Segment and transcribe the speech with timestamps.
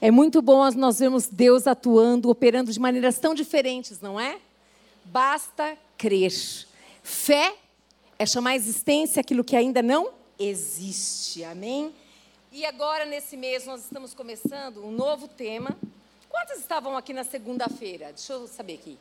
[0.00, 4.38] É muito bom nós vermos Deus atuando, operando de maneiras tão diferentes, não é?
[5.04, 6.32] Basta crer.
[7.02, 7.56] Fé
[8.16, 11.42] é chamar a existência aquilo que ainda não existe.
[11.42, 11.92] Amém?
[12.52, 15.76] E agora, nesse mês, nós estamos começando um novo tema.
[16.28, 18.12] Quantos estavam aqui na segunda-feira?
[18.12, 18.96] Deixa eu saber aqui.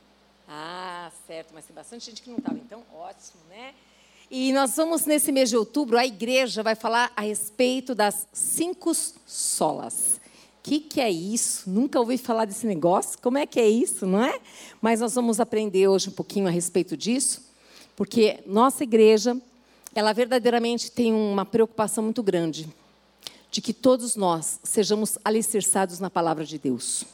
[0.50, 3.76] Ah, certo, mas tem bastante gente que não estava, então ótimo, né?
[4.32, 8.94] E nós vamos, nesse mês de outubro, a igreja vai falar a respeito das cinco
[8.96, 10.20] solas
[10.68, 11.70] que, que é isso?
[11.70, 13.18] Nunca ouvi falar desse negócio.
[13.22, 14.38] Como é que é isso, não é?
[14.82, 17.42] Mas nós vamos aprender hoje um pouquinho a respeito disso,
[17.96, 19.40] porque nossa igreja,
[19.96, 22.68] ela verdadeiramente tem uma preocupação muito grande
[23.50, 27.06] de que todos nós sejamos alicerçados na palavra de Deus.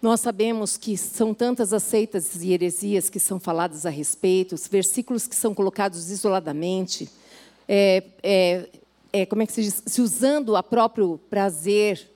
[0.00, 5.26] Nós sabemos que são tantas aceitas e heresias que são faladas a respeito, os versículos
[5.26, 7.10] que são colocados isoladamente,
[7.68, 8.68] é, é,
[9.18, 12.10] é, como é que se diz, se usando a próprio prazer,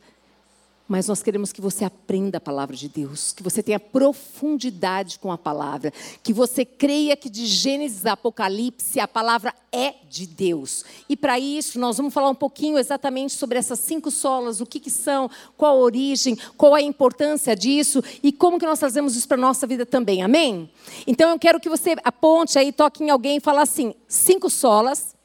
[0.93, 5.33] mas nós queremos que você aprenda a palavra de Deus, que você tenha profundidade com
[5.33, 5.91] a palavra,
[6.23, 10.85] que você creia que de Gênesis a Apocalipse a palavra é de Deus.
[11.09, 14.79] E para isso nós vamos falar um pouquinho exatamente sobre essas cinco solas, o que,
[14.79, 19.27] que são, qual a origem, qual a importância disso e como que nós trazemos isso
[19.27, 20.23] para a nossa vida também.
[20.23, 20.71] Amém?
[21.07, 25.17] Então eu quero que você aponte aí, toque em alguém e fale assim: cinco solas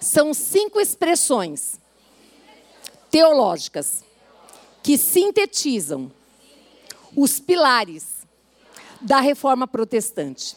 [0.00, 1.80] são cinco expressões
[3.10, 4.04] teológicas
[4.82, 6.12] que sintetizam
[7.16, 8.26] os pilares
[9.00, 10.56] da reforma protestante.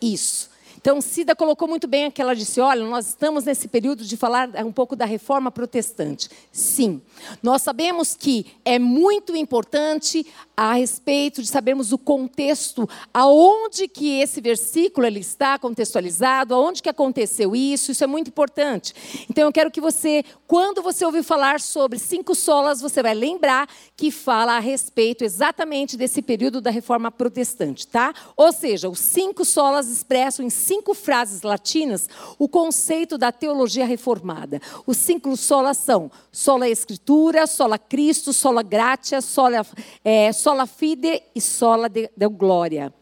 [0.00, 0.51] Isso.
[0.82, 4.48] Então, Cida colocou muito bem aquela ela disse: olha, nós estamos nesse período de falar
[4.64, 6.30] um pouco da reforma protestante.
[6.50, 7.00] Sim,
[7.42, 14.40] nós sabemos que é muito importante a respeito de sabermos o contexto, aonde que esse
[14.40, 18.94] versículo ele está contextualizado, aonde que aconteceu isso, isso é muito importante.
[19.28, 23.68] Então, eu quero que você, quando você ouvir falar sobre cinco solas, você vai lembrar
[23.96, 28.14] que fala a respeito exatamente desse período da reforma protestante, tá?
[28.36, 34.60] Ou seja, os cinco solas expressam em cinco frases latinas o conceito da teologia reformada.
[34.86, 39.66] Os cinco solas são sola escritura, sola Cristo, sola gratia, sola,
[40.04, 42.92] é, sola fide e sola de, de glória.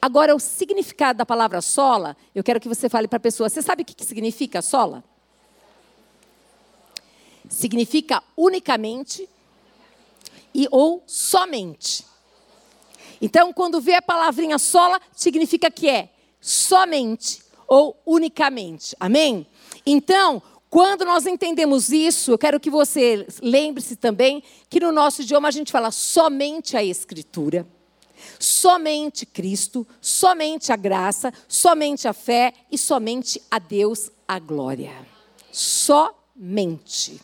[0.00, 3.48] Agora, o significado da palavra sola, eu quero que você fale para a pessoa.
[3.48, 5.04] Você sabe o que, que significa sola?
[7.48, 9.28] Significa unicamente
[10.54, 12.04] e ou somente.
[13.20, 16.08] Então, quando vê a palavrinha sola, significa que é
[16.40, 18.96] somente ou unicamente.
[18.98, 19.46] Amém?
[19.84, 25.48] Então, quando nós entendemos isso, eu quero que você lembre-se também que no nosso idioma
[25.48, 27.66] a gente fala somente a Escritura,
[28.38, 34.92] somente Cristo, somente a graça, somente a fé e somente a Deus a glória.
[35.52, 37.20] Somente.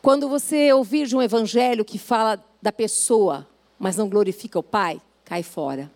[0.00, 5.00] Quando você ouvir de um evangelho que fala da pessoa, mas não glorifica o Pai,
[5.24, 5.90] cai fora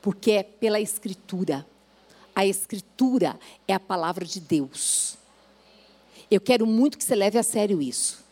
[0.00, 1.66] porque é pela Escritura.
[2.34, 5.18] A Escritura é a palavra de Deus.
[6.30, 8.24] Eu quero muito que você leve a sério isso.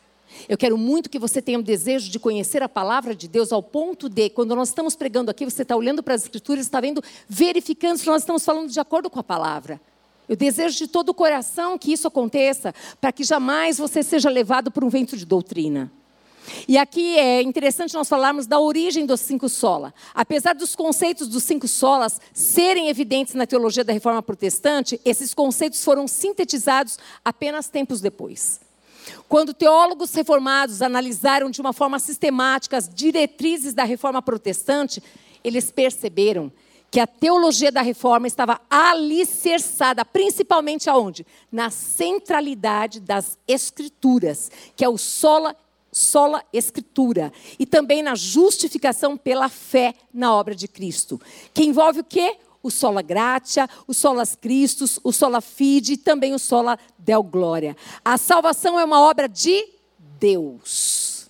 [0.48, 3.62] Eu quero muito que você tenha o desejo de conhecer a palavra de Deus ao
[3.62, 7.02] ponto de, quando nós estamos pregando aqui, você está olhando para as Escrituras, está vendo,
[7.28, 9.80] verificando se nós estamos falando de acordo com a palavra.
[10.28, 14.70] Eu desejo de todo o coração que isso aconteça, para que jamais você seja levado
[14.70, 15.90] por um vento de doutrina.
[16.66, 19.92] E aqui é interessante nós falarmos da origem dos cinco sola.
[20.14, 25.82] Apesar dos conceitos dos cinco solas serem evidentes na teologia da reforma protestante, esses conceitos
[25.82, 28.60] foram sintetizados apenas tempos depois.
[29.28, 35.02] Quando teólogos reformados analisaram de uma forma sistemática as diretrizes da reforma protestante,
[35.42, 36.52] eles perceberam
[36.90, 41.26] que a teologia da reforma estava alicerçada principalmente aonde?
[41.52, 45.54] Na centralidade das escrituras, que é o sola
[45.92, 51.20] sola escritura e também na justificação pela fé na obra de Cristo,
[51.52, 52.36] que envolve o quê?
[52.62, 57.76] O sola gratia, o solas Christus, o sola fide e também o sola del glória.
[58.04, 59.68] A salvação é uma obra de
[60.18, 61.28] Deus.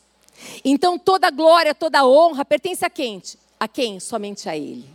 [0.64, 3.22] Então toda glória, toda honra pertence a quem?
[3.60, 4.00] A quem?
[4.00, 4.88] Somente a ele.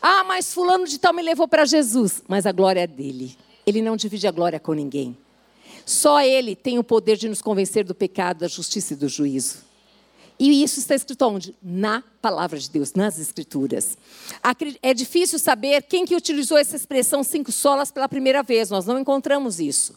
[0.00, 3.36] Ah, mas fulano de tal me levou para Jesus, mas a glória é dele.
[3.66, 5.16] Ele não divide a glória com ninguém.
[5.86, 9.64] Só Ele tem o poder de nos convencer do pecado, da justiça e do juízo.
[10.38, 11.54] E isso está escrito onde?
[11.62, 13.96] Na palavra de Deus, nas Escrituras.
[14.82, 18.98] É difícil saber quem que utilizou essa expressão cinco solas pela primeira vez, nós não
[18.98, 19.94] encontramos isso.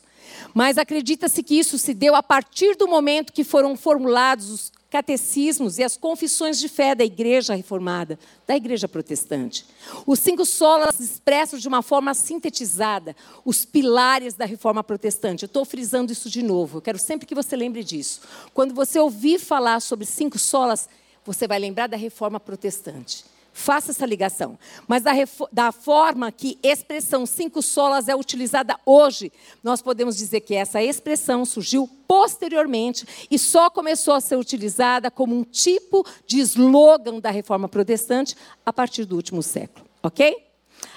[0.53, 5.83] Mas acredita-se que isso se deu a partir do momento que foram formulados catecismos e
[5.83, 9.65] as confissões de fé da Igreja Reformada, da Igreja Protestante.
[10.06, 13.15] Os cinco solas expressos de uma forma sintetizada
[13.45, 15.44] os pilares da Reforma Protestante.
[15.44, 18.21] Eu estou frisando isso de novo, eu quero sempre que você lembre disso.
[18.53, 20.89] Quando você ouvir falar sobre cinco solas,
[21.24, 23.24] você vai lembrar da Reforma Protestante.
[23.59, 24.57] Faça essa ligação.
[24.88, 25.11] Mas da,
[25.51, 31.44] da, forma que expressão cinco solas é utilizada hoje, nós podemos dizer que essa expressão
[31.44, 37.67] surgiu posteriormente e só começou a ser utilizada como um tipo de slogan da reforma
[37.67, 38.33] protestante
[38.65, 39.85] a partir do último século.
[40.01, 40.38] Ok?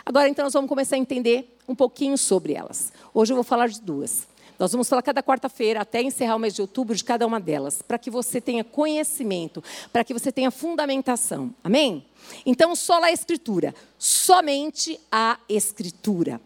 [0.07, 2.93] Agora, então, nós vamos começar a entender um pouquinho sobre elas.
[3.13, 4.29] Hoje eu vou falar de duas.
[4.63, 7.83] Nós vamos falar cada quarta-feira, até encerrar o mês de outubro, de cada uma delas,
[7.83, 9.61] para que você tenha conhecimento,
[9.93, 11.53] para que você tenha fundamentação.
[11.65, 12.07] Amém?
[12.47, 16.41] Então, só a Escritura, somente a Escritura.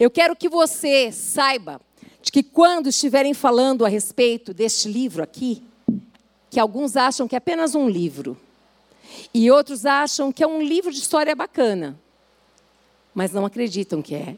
[0.00, 1.80] Eu quero que você saiba
[2.20, 5.62] de que quando estiverem falando a respeito deste livro aqui,
[6.50, 8.36] que alguns acham que é apenas um livro,
[9.32, 11.96] e outros acham que é um livro de história bacana,
[13.14, 14.34] mas não acreditam que é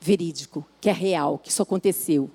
[0.00, 2.28] verídico, que é real, que isso aconteceu.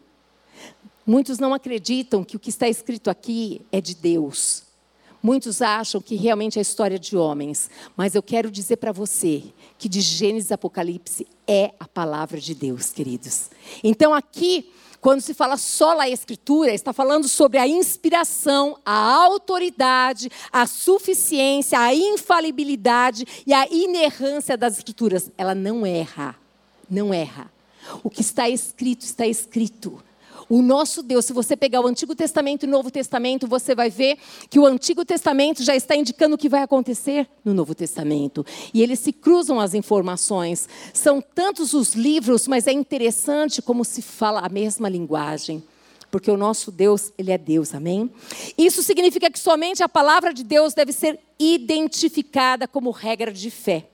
[1.09, 4.61] Muitos não acreditam que o que está escrito aqui é de Deus.
[5.23, 7.67] Muitos acham que realmente é história de homens,
[7.97, 9.45] mas eu quero dizer para você
[9.79, 13.49] que de Gênesis Apocalipse é a palavra de Deus, queridos.
[13.83, 14.71] Então aqui,
[15.01, 21.79] quando se fala só a Escritura, está falando sobre a inspiração, a autoridade, a suficiência,
[21.79, 25.31] a infalibilidade e a inerrância das Escrituras.
[25.39, 26.35] Ela não erra,
[26.87, 27.51] não erra.
[28.03, 30.03] O que está escrito, está escrito.
[30.49, 33.91] O nosso Deus, se você pegar o Antigo Testamento e o Novo Testamento, você vai
[33.91, 34.17] ver
[34.49, 38.43] que o Antigo Testamento já está indicando o que vai acontecer no Novo Testamento.
[38.73, 40.67] E eles se cruzam as informações.
[40.91, 45.63] São tantos os livros, mas é interessante como se fala a mesma linguagem
[46.11, 48.09] porque o nosso Deus, ele é Deus, amém?
[48.57, 53.87] Isso significa que somente a palavra de Deus deve ser identificada como regra de fé.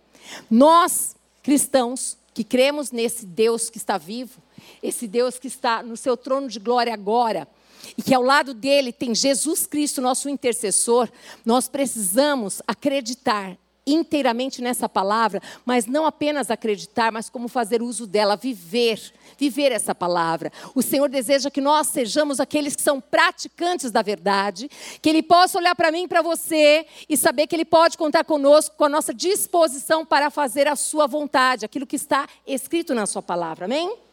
[0.50, 1.14] Nós,
[1.44, 4.42] cristãos, que cremos nesse Deus que está vivo,
[4.82, 7.48] esse Deus que está no seu trono de glória agora,
[7.98, 11.10] e que ao lado dele tem Jesus Cristo, nosso intercessor,
[11.46, 13.58] nós precisamos acreditar
[13.88, 19.00] inteiramente nessa palavra, mas não apenas acreditar, mas como fazer uso dela, viver,
[19.38, 20.52] viver essa palavra.
[20.74, 24.70] O Senhor deseja que nós sejamos aqueles que são praticantes da verdade,
[25.02, 28.24] que Ele possa olhar para mim e para você e saber que Ele pode contar
[28.24, 33.06] conosco, com a nossa disposição para fazer a Sua vontade, aquilo que está escrito na
[33.06, 33.66] Sua palavra.
[33.66, 34.05] Amém?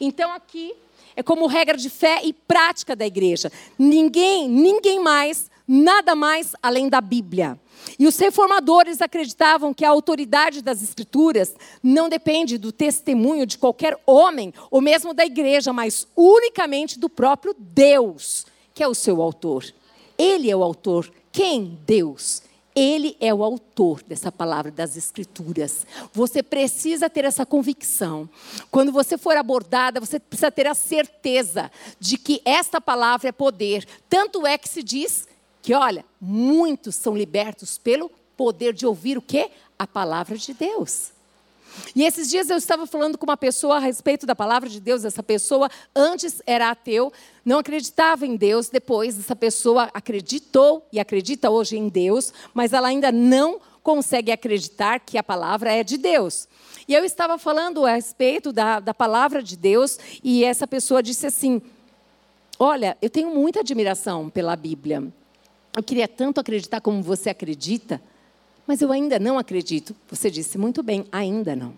[0.00, 0.74] Então aqui
[1.16, 3.50] é como regra de fé e prática da igreja.
[3.78, 7.58] Ninguém, ninguém mais, nada mais além da Bíblia.
[7.98, 13.98] E os reformadores acreditavam que a autoridade das Escrituras não depende do testemunho de qualquer
[14.06, 19.64] homem, ou mesmo da igreja, mas unicamente do próprio Deus, que é o seu autor.
[20.16, 21.12] Ele é o autor.
[21.30, 21.78] Quem?
[21.86, 22.42] Deus.
[22.74, 25.86] Ele é o autor dessa palavra das Escrituras.
[26.12, 28.28] Você precisa ter essa convicção.
[28.70, 33.86] Quando você for abordada, você precisa ter a certeza de que esta palavra é poder.
[34.08, 35.28] Tanto é que se diz
[35.62, 39.50] que, olha, muitos são libertos pelo poder de ouvir o quê?
[39.78, 41.13] A palavra de Deus.
[41.94, 45.04] E esses dias eu estava falando com uma pessoa a respeito da palavra de Deus.
[45.04, 47.12] Essa pessoa antes era ateu,
[47.44, 48.68] não acreditava em Deus.
[48.68, 54.98] Depois, essa pessoa acreditou e acredita hoje em Deus, mas ela ainda não consegue acreditar
[54.98, 56.48] que a palavra é de Deus.
[56.88, 61.26] E eu estava falando a respeito da, da palavra de Deus, e essa pessoa disse
[61.26, 61.60] assim:
[62.58, 65.02] Olha, eu tenho muita admiração pela Bíblia.
[65.76, 68.00] Eu queria tanto acreditar como você acredita.
[68.66, 69.94] Mas eu ainda não acredito.
[70.10, 71.74] Você disse muito bem, ainda não.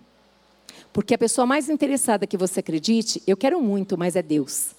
[0.93, 4.69] Porque a pessoa mais interessada que você acredite, eu quero muito, mas é Deus.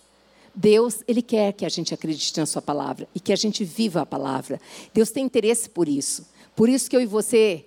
[0.54, 4.00] Deus, Ele quer que a gente acredite na Sua palavra e que a gente viva
[4.00, 4.60] a palavra.
[4.92, 6.26] Deus tem interesse por isso.
[6.56, 7.64] Por isso que eu e você,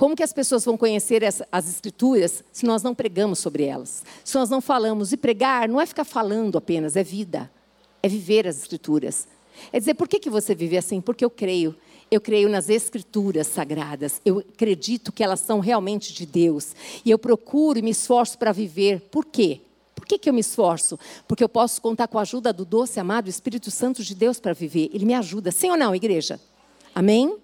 [0.00, 4.02] como que as pessoas vão conhecer as, as Escrituras se nós não pregamos sobre elas?
[4.24, 5.12] Se nós não falamos.
[5.12, 7.50] E pregar não é ficar falando apenas, é vida.
[8.02, 9.28] É viver as Escrituras.
[9.70, 11.02] É dizer, por que, que você vive assim?
[11.02, 11.76] Porque eu creio.
[12.10, 14.20] Eu creio nas escrituras sagradas.
[14.24, 16.74] Eu acredito que elas são realmente de Deus.
[17.04, 19.00] E eu procuro e me esforço para viver.
[19.10, 19.60] Por quê?
[19.94, 20.98] Por que, que eu me esforço?
[21.28, 24.52] Porque eu posso contar com a ajuda do doce, amado Espírito Santo de Deus para
[24.52, 24.90] viver.
[24.92, 25.52] Ele me ajuda.
[25.52, 26.40] Sim ou não, igreja?
[26.92, 27.36] Amém?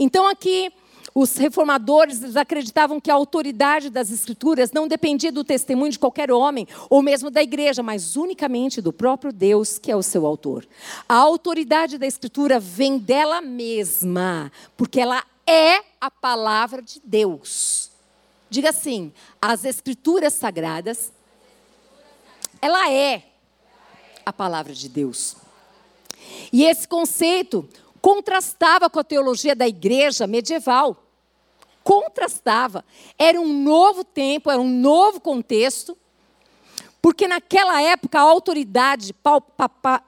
[0.00, 0.72] Então aqui
[1.14, 6.66] os reformadores acreditavam que a autoridade das Escrituras não dependia do testemunho de qualquer homem,
[6.88, 10.66] ou mesmo da igreja, mas unicamente do próprio Deus, que é o seu autor.
[11.08, 17.90] A autoridade da Escritura vem dela mesma, porque ela é a palavra de Deus.
[18.50, 21.12] Diga assim: as Escrituras sagradas,
[22.60, 23.24] ela é
[24.24, 25.36] a palavra de Deus.
[26.52, 27.66] E esse conceito
[28.08, 30.96] contrastava com a teologia da igreja medieval.
[31.84, 32.82] Contrastava.
[33.18, 35.94] Era um novo tempo, era um novo contexto.
[37.02, 39.14] Porque naquela época a autoridade,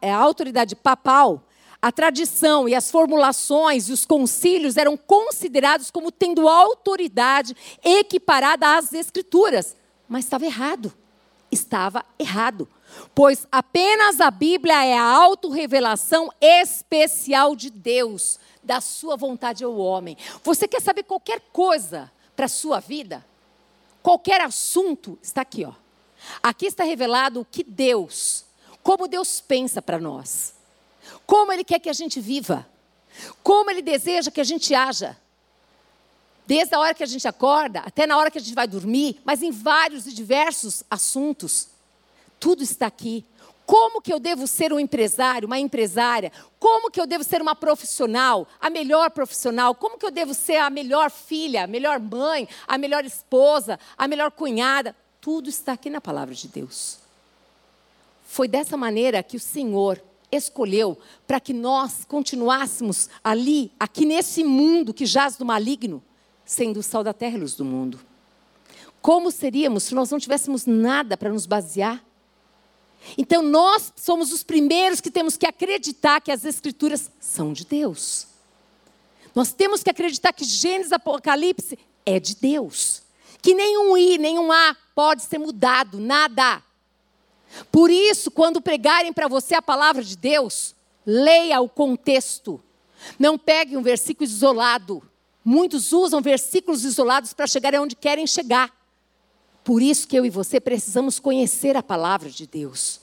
[0.00, 1.42] é, a autoridade papal,
[1.80, 7.54] a tradição e as formulações e os concílios eram considerados como tendo autoridade
[7.84, 9.76] equiparada às escrituras.
[10.08, 10.90] Mas estava errado.
[11.52, 12.66] Estava errado.
[13.14, 20.16] Pois apenas a Bíblia é a autorrevelação especial de Deus, da sua vontade ao homem.
[20.42, 23.24] Você quer saber qualquer coisa para a sua vida?
[24.02, 25.72] Qualquer assunto está aqui, ó.
[26.42, 28.44] Aqui está revelado o que Deus,
[28.82, 30.54] como Deus pensa para nós.
[31.26, 32.66] Como Ele quer que a gente viva.
[33.42, 35.16] Como Ele deseja que a gente haja.
[36.46, 39.20] Desde a hora que a gente acorda até na hora que a gente vai dormir,
[39.24, 41.68] mas em vários e diversos assuntos.
[42.40, 43.24] Tudo está aqui.
[43.66, 46.32] Como que eu devo ser um empresário, uma empresária?
[46.58, 49.76] Como que eu devo ser uma profissional, a melhor profissional?
[49.76, 54.08] Como que eu devo ser a melhor filha, a melhor mãe, a melhor esposa, a
[54.08, 54.96] melhor cunhada?
[55.20, 56.98] Tudo está aqui na palavra de Deus.
[58.26, 64.94] Foi dessa maneira que o Senhor escolheu para que nós continuássemos ali, aqui nesse mundo
[64.94, 66.02] que jaz do maligno,
[66.44, 68.00] sendo o sal da terra e luz do mundo.
[69.00, 72.04] Como seríamos se nós não tivéssemos nada para nos basear?
[73.16, 78.26] Então nós somos os primeiros que temos que acreditar que as Escrituras são de Deus.
[79.34, 83.02] Nós temos que acreditar que Gênesis Apocalipse é de Deus.
[83.40, 86.62] Que nenhum I, nenhum A pode ser mudado, nada.
[87.70, 90.74] Por isso, quando pregarem para você a palavra de Deus,
[91.06, 92.62] leia o contexto.
[93.18, 95.02] Não pegue um versículo isolado.
[95.44, 98.70] Muitos usam versículos isolados para chegar aonde querem chegar.
[99.64, 103.00] Por isso que eu e você precisamos conhecer a palavra de Deus.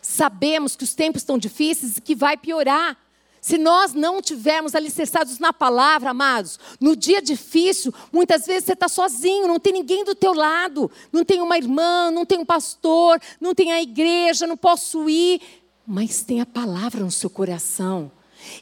[0.00, 2.96] Sabemos que os tempos estão difíceis e que vai piorar.
[3.40, 8.88] Se nós não tivermos alicerçados na palavra, amados, no dia difícil, muitas vezes você está
[8.88, 13.20] sozinho, não tem ninguém do teu lado, não tem uma irmã, não tem um pastor,
[13.40, 15.40] não tem a igreja, não posso ir,
[15.86, 18.10] mas tem a palavra no seu coração.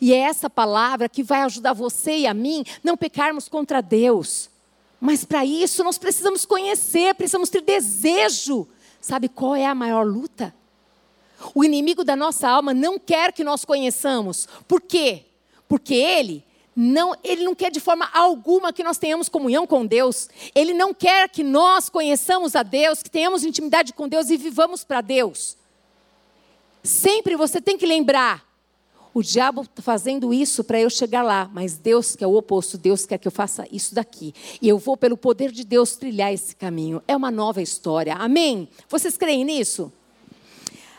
[0.00, 4.50] E é essa palavra que vai ajudar você e a mim não pecarmos contra Deus.
[5.06, 8.66] Mas para isso nós precisamos conhecer, precisamos ter desejo.
[9.02, 10.54] Sabe qual é a maior luta?
[11.54, 14.48] O inimigo da nossa alma não quer que nós conheçamos.
[14.66, 15.26] Por quê?
[15.68, 16.42] Porque ele
[16.74, 20.30] não, ele não quer de forma alguma que nós tenhamos comunhão com Deus.
[20.54, 24.84] Ele não quer que nós conheçamos a Deus, que tenhamos intimidade com Deus e vivamos
[24.84, 25.54] para Deus.
[26.82, 28.42] Sempre você tem que lembrar
[29.14, 32.76] o diabo está fazendo isso para eu chegar lá, mas Deus quer o oposto.
[32.76, 34.34] Deus quer que eu faça isso daqui.
[34.60, 37.00] E eu vou, pelo poder de Deus, trilhar esse caminho.
[37.06, 38.16] É uma nova história.
[38.16, 38.68] Amém?
[38.88, 39.92] Vocês creem nisso?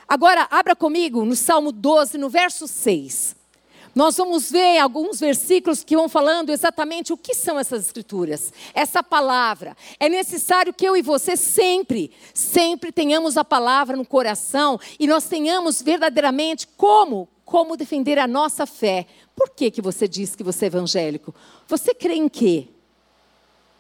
[0.08, 3.36] Agora, abra comigo no Salmo 12, no verso 6.
[3.94, 9.04] Nós vamos ver alguns versículos que vão falando exatamente o que são essas escrituras, essa
[9.04, 9.76] palavra.
[10.00, 15.26] É necessário que eu e você sempre, sempre tenhamos a palavra no coração e nós
[15.26, 19.06] tenhamos verdadeiramente como como defender a nossa fé.
[19.36, 21.34] Por que, que você diz que você é evangélico?
[21.68, 22.68] Você crê em quê?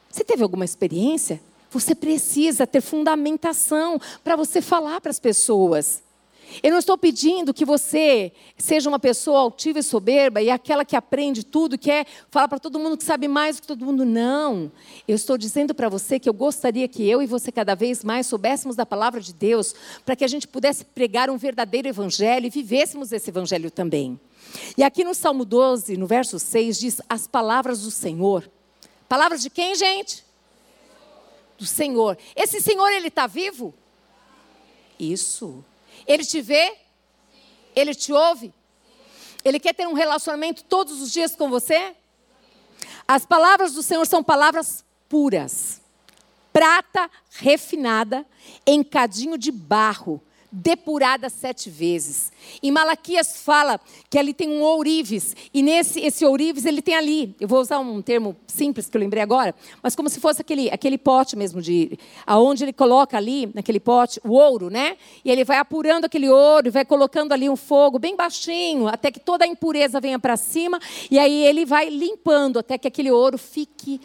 [0.09, 1.41] Você teve alguma experiência?
[1.71, 6.04] Você precisa ter fundamentação para você falar para as pessoas.
[6.63, 10.95] Eu não estou pedindo que você seja uma pessoa altiva e soberba e aquela que
[10.95, 14.05] aprende tudo, que é falar para todo mundo que sabe mais do que todo mundo.
[14.05, 14.71] Não.
[15.07, 18.27] Eu estou dizendo para você que eu gostaria que eu e você cada vez mais
[18.27, 19.75] soubéssemos da palavra de Deus,
[20.05, 24.19] para que a gente pudesse pregar um verdadeiro evangelho e vivêssemos esse evangelho também.
[24.77, 28.49] E aqui no Salmo 12, no verso 6, diz as palavras do Senhor.
[29.09, 30.23] Palavras de quem, gente?
[31.57, 32.17] Do Senhor.
[32.35, 33.73] Esse Senhor, ele está vivo?
[34.99, 35.63] Isso.
[36.07, 36.77] Ele te vê?
[37.75, 38.53] Ele te ouve?
[39.43, 41.95] Ele quer ter um relacionamento todos os dias com você?
[43.07, 45.81] As palavras do Senhor são palavras puras,
[46.51, 48.25] prata refinada
[48.65, 50.21] em cadinho de barro,
[50.55, 52.31] depurada sete vezes.
[52.63, 57.35] Em Malaquias fala que ali tem um ourives, e nesse esse ourives ele tem ali,
[57.39, 60.69] eu vou usar um termo simples que eu lembrei agora, mas como se fosse aquele,
[60.69, 64.95] aquele pote mesmo, de aonde ele coloca ali, naquele pote, o ouro, né?
[65.25, 69.11] E ele vai apurando aquele ouro, e vai colocando ali um fogo bem baixinho, até
[69.11, 70.79] que toda a impureza venha para cima,
[71.11, 73.99] e aí ele vai limpando até que aquele ouro fique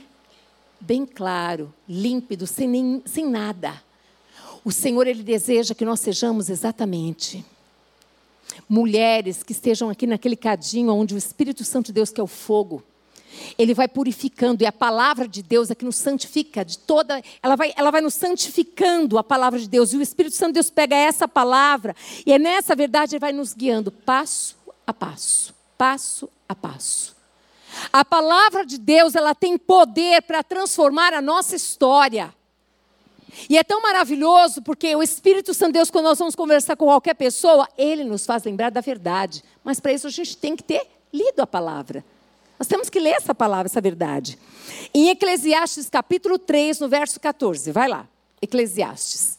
[0.80, 3.89] bem claro, límpido, sem, nem, sem nada.
[4.64, 7.44] O Senhor, Ele deseja que nós sejamos exatamente
[8.68, 12.26] mulheres que estejam aqui naquele cadinho onde o Espírito Santo de Deus, que é o
[12.26, 12.82] fogo,
[13.56, 17.56] ele vai purificando e a palavra de Deus é que nos santifica de toda, ela
[17.56, 20.70] vai, ela vai nos santificando a palavra de Deus e o Espírito Santo de Deus
[20.70, 21.94] pega essa palavra
[22.26, 27.16] e é nessa verdade ele vai nos guiando passo a passo, passo a passo.
[27.92, 32.34] A palavra de Deus, ela tem poder para transformar a nossa história.
[33.48, 37.14] E é tão maravilhoso porque o Espírito Santo Deus, quando nós vamos conversar com qualquer
[37.14, 39.42] pessoa, ele nos faz lembrar da verdade.
[39.64, 42.04] Mas para isso a gente tem que ter lido a palavra.
[42.58, 44.38] Nós temos que ler essa palavra, essa verdade.
[44.92, 48.06] Em Eclesiastes capítulo 3, no verso 14, vai lá.
[48.42, 49.38] Eclesiastes.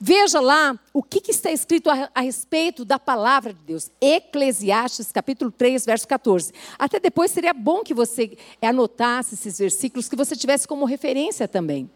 [0.00, 3.90] Veja lá o que, que está escrito a, a, respeito da palavra de Deus.
[4.00, 6.52] Eclesiastes, capítulo 3, verso 14.
[6.78, 11.90] Até depois seria bom que você anotasse esses versículos, que você tivesse como referência também.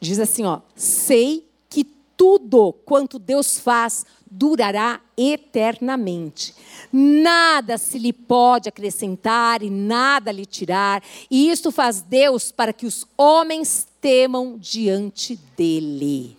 [0.00, 1.84] Diz assim, ó: "Sei que
[2.16, 6.54] tudo quanto Deus faz durará eternamente.
[6.92, 12.86] Nada se lhe pode acrescentar e nada lhe tirar, e isto faz Deus para que
[12.86, 16.36] os homens temam diante dele."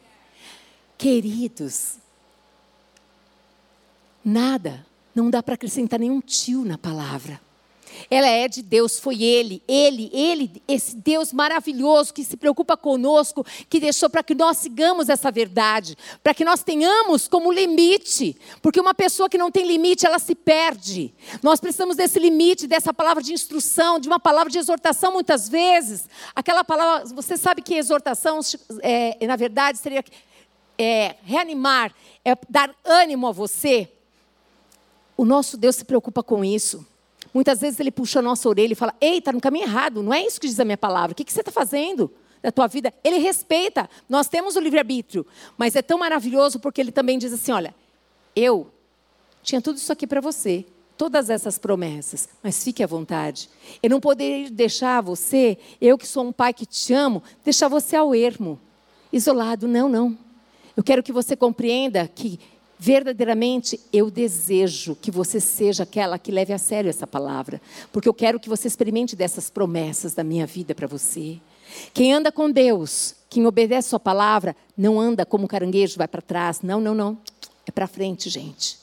[0.98, 1.96] Queridos,
[4.26, 7.47] nada, não dá para acrescentar nenhum tio na palavra.
[8.10, 13.46] Ela é de Deus, foi Ele, Ele, Ele, esse Deus maravilhoso que se preocupa conosco,
[13.70, 18.80] que deixou para que nós sigamos essa verdade, para que nós tenhamos como limite, porque
[18.80, 21.14] uma pessoa que não tem limite, ela se perde.
[21.42, 26.08] Nós precisamos desse limite, dessa palavra de instrução, de uma palavra de exortação, muitas vezes.
[26.36, 28.40] Aquela palavra, você sabe que exortação,
[28.82, 30.04] é, na verdade, seria
[30.78, 33.92] é, reanimar, é dar ânimo a você.
[35.16, 36.86] O nosso Deus se preocupa com isso.
[37.38, 40.12] Muitas vezes ele puxa a nossa orelha e fala: Ei, está no caminho errado, não
[40.12, 41.12] é isso que diz a minha palavra.
[41.12, 42.92] O que, que você está fazendo na tua vida?
[43.04, 43.88] Ele respeita.
[44.10, 45.24] Nós temos o livre-arbítrio.
[45.56, 47.76] Mas é tão maravilhoso porque ele também diz assim: Olha,
[48.36, 48.72] eu
[49.44, 50.66] tinha tudo isso aqui para você.
[50.98, 53.52] Todas essas promessas, mas fique à vontade.
[53.84, 57.96] Eu não poderia deixar você, eu que sou um pai que te amo, deixar você
[57.96, 58.60] ao ermo,
[59.14, 59.68] isolado.
[59.68, 60.18] Não, não.
[60.76, 62.40] Eu quero que você compreenda que
[62.80, 67.60] Verdadeiramente, eu desejo que você seja aquela que leve a sério essa palavra,
[67.92, 71.40] porque eu quero que você experimente dessas promessas da minha vida para você.
[71.92, 76.22] Quem anda com Deus, quem obedece a sua palavra, não anda como caranguejo, vai para
[76.22, 76.62] trás.
[76.62, 77.18] Não, não, não.
[77.66, 78.78] É para frente, gente.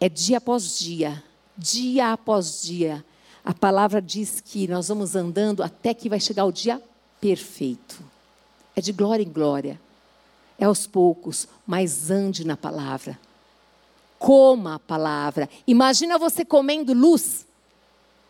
[0.00, 1.22] É dia após dia,
[1.58, 3.04] dia após dia.
[3.44, 6.80] A palavra diz que nós vamos andando até que vai chegar o dia
[7.20, 8.02] perfeito.
[8.76, 9.80] É de glória em glória
[10.58, 13.18] é aos poucos, mas ande na palavra.
[14.18, 15.48] Coma a palavra.
[15.66, 17.46] Imagina você comendo luz,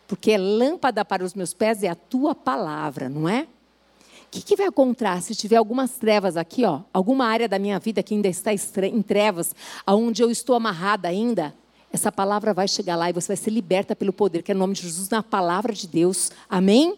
[0.07, 3.41] porque é lâmpada para os meus pés é a tua palavra, não é?
[3.41, 7.79] O que, que vai encontrar se tiver algumas trevas aqui, ó, alguma área da minha
[7.79, 11.53] vida que ainda está em trevas, aonde eu estou amarrada ainda?
[11.93, 14.57] Essa palavra vai chegar lá e você vai ser liberta pelo poder, que é o
[14.57, 16.31] nome de Jesus, na palavra de Deus.
[16.49, 16.97] Amém?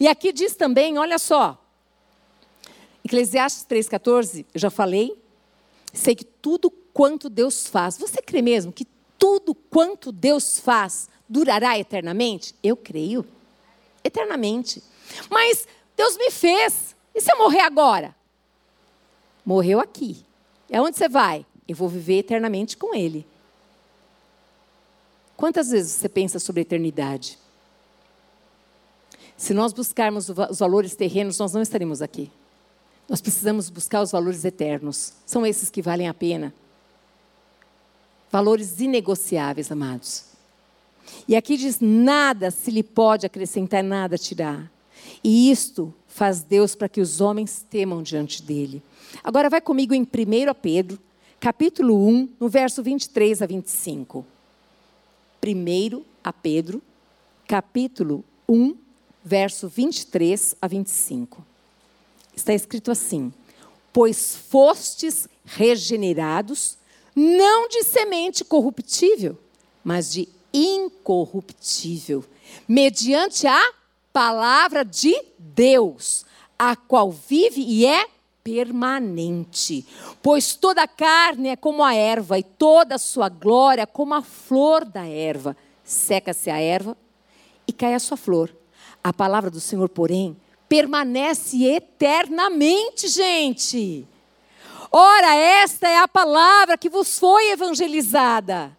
[0.00, 1.63] E aqui diz também, olha só,
[3.04, 5.16] Eclesiastes 3,14, eu já falei.
[5.92, 7.98] Sei que tudo quanto Deus faz.
[7.98, 8.86] Você crê mesmo que
[9.18, 12.54] tudo quanto Deus faz durará eternamente?
[12.62, 13.24] Eu creio.
[14.02, 14.82] Eternamente.
[15.30, 16.96] Mas Deus me fez.
[17.14, 18.14] E se eu morrer agora?
[19.44, 20.24] Morreu aqui.
[20.68, 21.44] E aonde você vai?
[21.68, 23.26] Eu vou viver eternamente com Ele.
[25.36, 27.38] Quantas vezes você pensa sobre a eternidade?
[29.36, 32.30] Se nós buscarmos os valores terrenos, nós não estaremos aqui.
[33.08, 35.12] Nós precisamos buscar os valores eternos.
[35.26, 36.54] São esses que valem a pena.
[38.30, 40.24] Valores inegociáveis, amados.
[41.28, 44.70] E aqui diz: nada se lhe pode acrescentar, nada tirar.
[45.22, 48.82] E isto faz Deus para que os homens temam diante dele.
[49.22, 50.06] Agora vai comigo em 1
[50.60, 50.98] Pedro,
[51.38, 54.24] capítulo 1, no verso 23 a 25.
[55.46, 56.82] 1 a Pedro,
[57.46, 58.74] capítulo 1,
[59.22, 61.53] verso 23 a 25
[62.36, 63.32] está escrito assim:
[63.92, 66.76] Pois fostes regenerados,
[67.14, 69.38] não de semente corruptível,
[69.82, 72.24] mas de incorruptível,
[72.66, 73.72] mediante a
[74.12, 76.24] palavra de Deus,
[76.58, 78.06] a qual vive e é
[78.44, 79.86] permanente.
[80.22, 84.22] Pois toda a carne é como a erva, e toda a sua glória como a
[84.22, 85.56] flor da erva.
[85.82, 86.96] Seca-se a erva
[87.66, 88.54] e cai a sua flor.
[89.02, 90.36] A palavra do Senhor, porém,
[90.74, 94.04] permanece eternamente, gente.
[94.90, 98.76] Ora, esta é a palavra que vos foi evangelizada.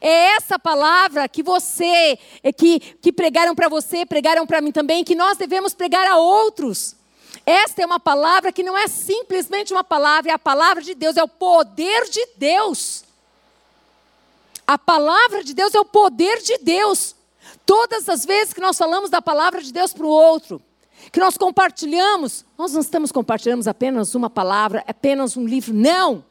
[0.00, 5.04] É essa palavra que você, é que, que pregaram para você, pregaram para mim também,
[5.04, 6.96] que nós devemos pregar a outros.
[7.46, 11.16] Esta é uma palavra que não é simplesmente uma palavra, é a palavra de Deus,
[11.16, 13.04] é o poder de Deus.
[14.66, 17.14] A palavra de Deus é o poder de Deus.
[17.64, 20.60] Todas as vezes que nós falamos da palavra de Deus para o outro,
[21.16, 25.72] que nós compartilhamos, nós não estamos compartilhando apenas uma palavra, apenas um livro.
[25.72, 26.22] Não!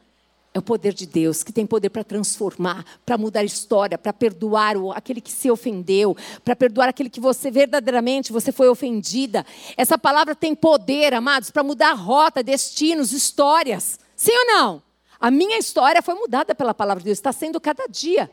[0.54, 4.12] É o poder de Deus que tem poder para transformar, para mudar a história, para
[4.12, 9.44] perdoar aquele que se ofendeu, para perdoar aquele que você verdadeiramente você foi ofendida.
[9.76, 13.98] Essa palavra tem poder, amados, para mudar rota, destinos, histórias.
[14.14, 14.82] Sim ou não?
[15.18, 18.30] A minha história foi mudada pela palavra de Deus, está sendo cada dia.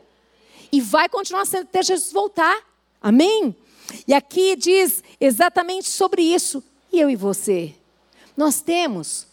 [0.70, 2.56] E vai continuar sendo até Jesus voltar.
[3.02, 3.56] Amém?
[4.06, 6.62] E aqui diz exatamente sobre isso.
[6.92, 7.74] E eu e você?
[8.36, 9.26] Nós temos,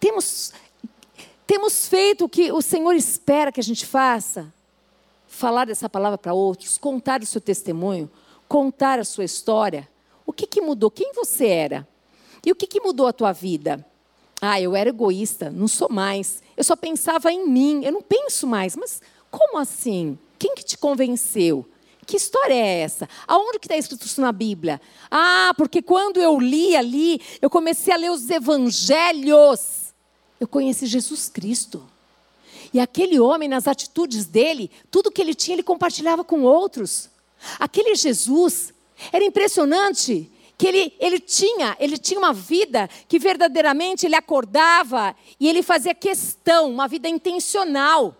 [0.00, 0.52] temos
[1.48, 4.52] temos feito o que o Senhor espera que a gente faça?
[5.26, 8.10] Falar dessa palavra para outros, contar o seu testemunho,
[8.46, 9.88] contar a sua história.
[10.26, 10.90] O que, que mudou?
[10.90, 11.88] Quem você era?
[12.44, 13.82] E o que, que mudou a tua vida?
[14.42, 16.42] Ah, eu era egoísta, não sou mais.
[16.54, 18.76] Eu só pensava em mim, eu não penso mais.
[18.76, 19.00] Mas
[19.30, 20.18] como assim?
[20.38, 21.66] Quem que te convenceu?
[22.08, 23.08] Que história é essa?
[23.26, 24.80] Aonde que está escrito isso na Bíblia?
[25.10, 29.88] Ah, porque quando eu li ali, eu comecei a ler os evangelhos
[30.40, 31.88] eu conheci Jesus Cristo.
[32.72, 37.08] E aquele homem, nas atitudes dele, tudo que ele tinha, ele compartilhava com outros.
[37.58, 38.72] Aquele Jesus
[39.12, 45.48] era impressionante que ele, ele tinha, ele tinha uma vida que verdadeiramente ele acordava e
[45.48, 48.14] ele fazia questão, uma vida intencional.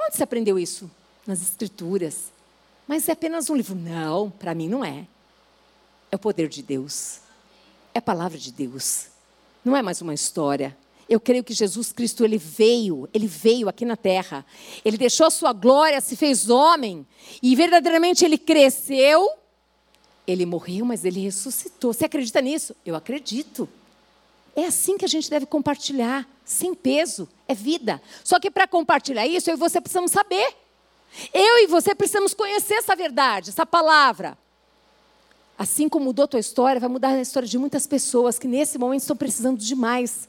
[0.00, 0.90] Onde você aprendeu isso?
[1.26, 2.32] Nas escrituras.
[2.88, 3.76] Mas é apenas um livro.
[3.76, 5.06] Não, para mim não é.
[6.10, 7.20] É o poder de Deus.
[7.94, 9.08] É a palavra de Deus.
[9.62, 10.74] Não é mais uma história.
[11.06, 14.44] Eu creio que Jesus Cristo ele veio, ele veio aqui na terra.
[14.84, 17.06] Ele deixou a sua glória, se fez homem
[17.42, 19.30] e verdadeiramente ele cresceu.
[20.26, 21.92] Ele morreu, mas ele ressuscitou.
[21.92, 22.74] Você acredita nisso?
[22.84, 23.68] Eu acredito.
[24.56, 28.00] É assim que a gente deve compartilhar, sem peso, é vida.
[28.24, 30.54] Só que para compartilhar isso, eu e você precisamos saber.
[31.32, 34.36] Eu e você precisamos conhecer essa verdade, essa palavra.
[35.58, 38.78] Assim como mudou a tua história, vai mudar a história de muitas pessoas que nesse
[38.78, 40.28] momento estão precisando de mais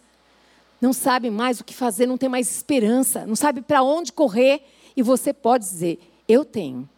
[0.81, 4.61] não sabe mais o que fazer, não tem mais esperança, não sabe para onde correr,
[4.95, 6.89] e você pode dizer: Eu tenho.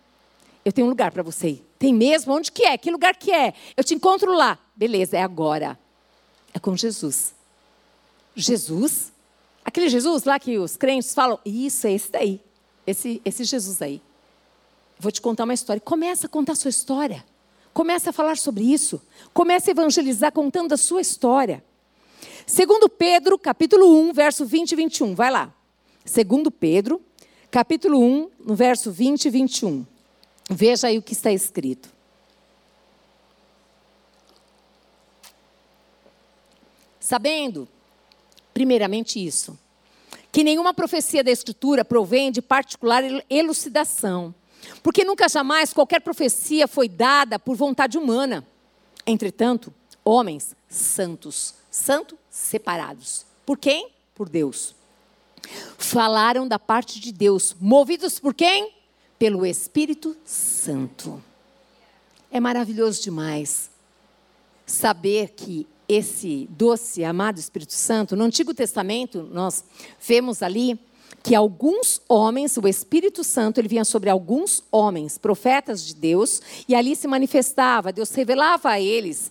[0.64, 1.66] Eu tenho um lugar para você ir.
[1.80, 2.34] Tem mesmo?
[2.34, 2.78] Onde que é?
[2.78, 3.54] Que lugar que é?
[3.76, 4.60] Eu te encontro lá.
[4.76, 5.78] Beleza, é agora.
[6.54, 7.34] É com Jesus.
[8.36, 9.12] Jesus?
[9.66, 12.40] Aquele Jesus lá que os crentes falam, isso, é esse daí.
[12.86, 14.02] Esse, esse Jesus aí.
[15.00, 15.82] Vou te contar uma história.
[15.82, 17.26] Começa a contar a sua história.
[17.74, 19.02] Comece a falar sobre isso.
[19.34, 21.64] Comece a evangelizar contando a sua história.
[22.46, 25.16] Segundo Pedro, capítulo 1, verso 20 e 21.
[25.16, 25.54] Vai lá.
[26.04, 27.02] Segundo Pedro,
[27.50, 29.86] capítulo 1, no verso 20 e 21.
[30.50, 31.90] Veja aí o que está escrito.
[37.00, 37.68] Sabendo,
[38.54, 39.58] primeiramente isso,
[40.32, 44.34] que nenhuma profecia da Escritura provém de particular elucidação,
[44.82, 48.46] porque nunca jamais qualquer profecia foi dada por vontade humana.
[49.06, 49.74] Entretanto,
[50.06, 53.26] homens santos, santo separados.
[53.46, 53.90] Por quem?
[54.16, 54.76] Por Deus.
[55.78, 58.74] Falaram da parte de Deus, movidos por quem?
[59.20, 61.22] Pelo Espírito Santo.
[62.32, 63.70] É maravilhoso demais
[64.66, 69.64] saber que esse doce, amado Espírito Santo, no Antigo Testamento, nós
[70.00, 70.80] vemos ali
[71.22, 76.74] que alguns homens, o Espírito Santo, ele vinha sobre alguns homens, profetas de Deus, e
[76.74, 79.30] ali se manifestava, Deus revelava a eles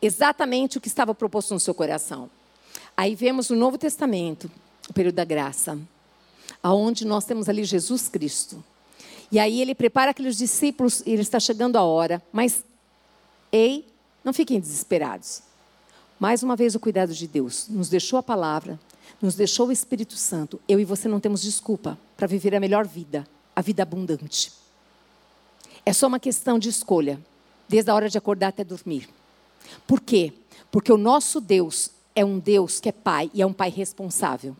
[0.00, 2.30] exatamente o que estava proposto no seu coração.
[2.94, 4.50] Aí vemos no Novo Testamento,
[4.90, 5.78] o período da graça,
[6.62, 8.62] aonde nós temos ali Jesus Cristo.
[9.32, 12.62] E aí ele prepara aqueles discípulos e ele está chegando a hora, mas
[13.50, 13.86] ei,
[14.22, 15.46] não fiquem desesperados.
[16.18, 18.80] Mais uma vez o cuidado de Deus nos deixou a palavra,
[19.20, 20.60] nos deixou o Espírito Santo.
[20.66, 24.52] Eu e você não temos desculpa para viver a melhor vida, a vida abundante.
[25.84, 27.20] É só uma questão de escolha,
[27.68, 29.08] desde a hora de acordar até dormir.
[29.86, 30.32] Por quê?
[30.70, 34.56] Porque o nosso Deus é um Deus que é pai e é um pai responsável.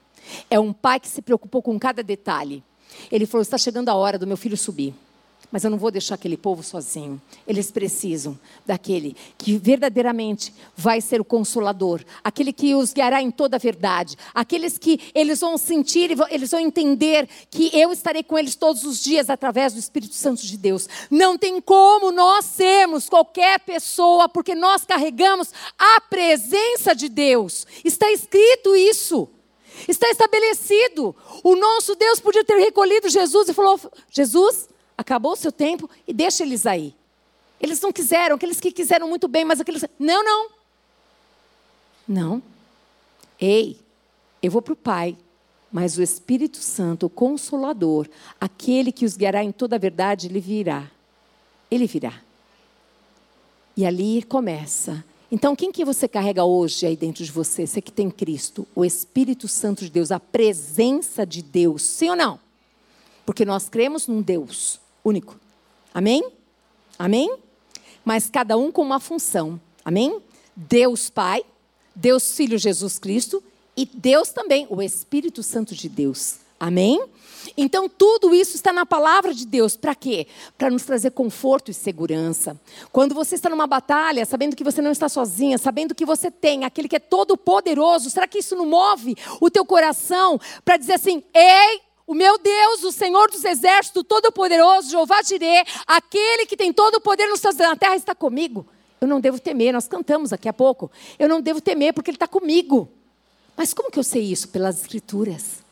[0.51, 2.63] É um pai que se preocupou com cada detalhe.
[3.11, 4.95] Ele falou: está chegando a hora do meu filho subir.
[5.51, 7.21] Mas eu não vou deixar aquele povo sozinho.
[7.47, 13.57] Eles precisam daquele que verdadeiramente vai ser o consolador, aquele que os guiará em toda
[13.57, 18.55] a verdade, aqueles que eles vão sentir, eles vão entender que eu estarei com eles
[18.55, 20.89] todos os dias através do Espírito Santo de Deus.
[21.11, 27.67] Não tem como nós sermos qualquer pessoa, porque nós carregamos a presença de Deus.
[27.85, 29.29] Está escrito isso.
[29.87, 31.15] Está estabelecido.
[31.43, 33.79] O nosso Deus podia ter recolhido Jesus e falou:
[34.11, 36.95] Jesus, acabou o seu tempo e deixa eles aí.
[37.61, 39.85] Eles não quiseram, aqueles que quiseram muito bem, mas aqueles.
[39.99, 40.51] Não, não.
[42.07, 42.43] Não.
[43.41, 43.79] Ei,
[44.43, 45.17] eu vou para o Pai,
[45.73, 48.09] mas o Espírito Santo, o Consolador,
[48.41, 50.91] aquele que os guiará em toda a verdade, ele virá.
[51.71, 52.23] Ele virá.
[53.77, 55.05] E ali começa.
[55.31, 57.67] Então, quem que você carrega hoje aí dentro de você?
[57.67, 61.83] Você que tem Cristo, o Espírito Santo de Deus, a presença de Deus.
[61.83, 62.39] Sim ou não?
[63.25, 65.39] Porque nós cremos num Deus único.
[65.95, 66.27] Amém?
[66.99, 67.37] Amém?
[68.05, 69.61] Mas cada um com uma função.
[69.85, 70.21] Amém?
[70.55, 71.45] Deus Pai,
[71.95, 73.43] Deus Filho Jesus Cristo
[73.77, 76.39] e Deus também, o Espírito Santo de Deus.
[76.59, 77.05] Amém?
[77.57, 79.77] Então, tudo isso está na palavra de Deus.
[79.77, 80.27] Para quê?
[80.57, 82.59] Para nos trazer conforto e segurança.
[82.91, 86.65] Quando você está numa batalha, sabendo que você não está sozinha, sabendo que você tem
[86.65, 90.95] aquele que é todo poderoso, será que isso não move o teu coração para dizer
[90.95, 96.73] assim: ei, o meu Deus, o Senhor dos Exércitos, Todo-Poderoso, Jeová Jireh, aquele que tem
[96.73, 98.67] todo o poder nos céus na terra, está comigo.
[99.01, 100.91] Eu não devo temer, nós cantamos daqui a pouco.
[101.19, 102.89] Eu não devo temer porque Ele está comigo.
[103.57, 104.49] Mas como que eu sei isso?
[104.49, 105.65] Pelas Escrituras.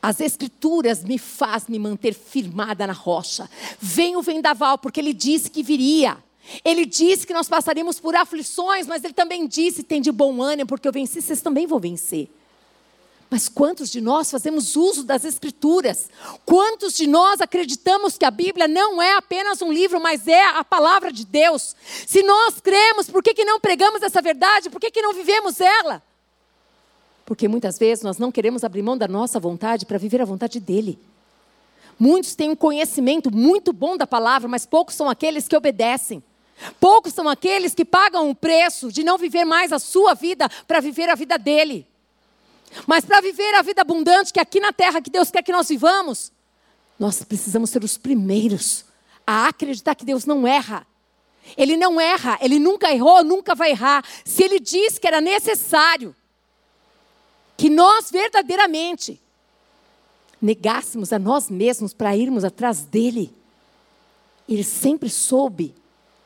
[0.00, 3.48] As escrituras me faz me manter firmada na rocha.
[3.80, 6.18] Vem o vendaval, porque ele disse que viria.
[6.62, 10.68] Ele disse que nós passaríamos por aflições, mas ele também disse: tem de bom ânimo,
[10.68, 12.28] porque eu venci, vocês também vão vencer.
[13.30, 16.08] Mas quantos de nós fazemos uso das Escrituras?
[16.44, 20.62] Quantos de nós acreditamos que a Bíblia não é apenas um livro, mas é a
[20.62, 21.74] palavra de Deus?
[22.06, 24.70] Se nós cremos, por que, que não pregamos essa verdade?
[24.70, 26.02] Por que, que não vivemos ela?
[27.24, 30.60] Porque muitas vezes nós não queremos abrir mão da nossa vontade para viver a vontade
[30.60, 30.98] dele.
[31.98, 36.22] Muitos têm um conhecimento muito bom da palavra, mas poucos são aqueles que obedecem.
[36.78, 40.80] Poucos são aqueles que pagam o preço de não viver mais a sua vida para
[40.80, 41.86] viver a vida dele.
[42.86, 45.68] Mas para viver a vida abundante que aqui na terra que Deus quer que nós
[45.68, 46.32] vivamos,
[46.98, 48.84] nós precisamos ser os primeiros
[49.26, 50.86] a acreditar que Deus não erra.
[51.56, 54.04] Ele não erra, ele nunca errou, nunca vai errar.
[54.24, 56.14] Se ele disse que era necessário
[57.56, 59.20] que nós verdadeiramente
[60.44, 63.32] negássemos a nós mesmos para irmos atrás dele.
[64.46, 65.74] Ele sempre soube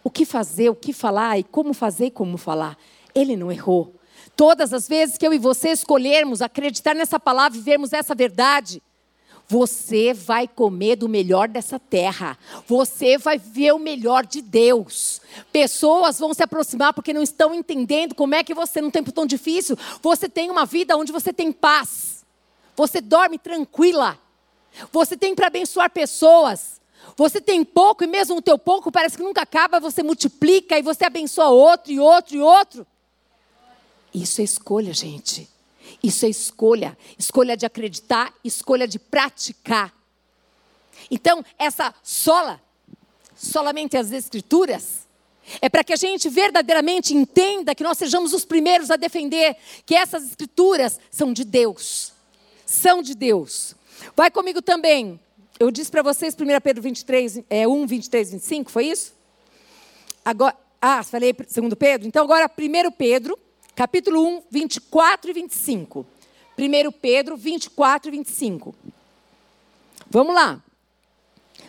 [0.02, 2.76] o que fazer, o que falar e como fazer e como falar.
[3.14, 3.94] Ele não errou.
[4.38, 8.80] Todas as vezes que eu e você escolhermos acreditar nessa palavra e vermos essa verdade,
[9.48, 12.38] você vai comer do melhor dessa terra.
[12.64, 15.20] Você vai ver o melhor de Deus.
[15.50, 19.26] Pessoas vão se aproximar porque não estão entendendo como é que você, num tempo tão
[19.26, 22.24] difícil, você tem uma vida onde você tem paz.
[22.76, 24.16] Você dorme tranquila.
[24.92, 26.80] Você tem para abençoar pessoas.
[27.16, 30.82] Você tem pouco e mesmo o teu pouco parece que nunca acaba, você multiplica e
[30.82, 32.86] você abençoa outro e outro e outro.
[34.22, 35.48] Isso é escolha, gente.
[36.02, 36.98] Isso é escolha.
[37.18, 39.94] Escolha de acreditar, escolha de praticar.
[41.10, 42.60] Então, essa sola,
[43.36, 45.06] solamente as Escrituras,
[45.60, 49.94] é para que a gente verdadeiramente entenda que nós sejamos os primeiros a defender que
[49.94, 52.12] essas Escrituras são de Deus.
[52.66, 53.74] São de Deus.
[54.16, 55.18] Vai comigo também.
[55.60, 59.12] Eu disse para vocês, 1 Pedro 23, é, 1, 23, 25, foi isso?
[60.24, 62.06] Agora, ah, falei segundo Pedro?
[62.06, 63.38] Então agora 1 Pedro
[63.78, 66.04] capítulo 1, 24 e 25.
[66.58, 68.74] 1 Pedro 24 e 25.
[70.10, 70.60] Vamos lá.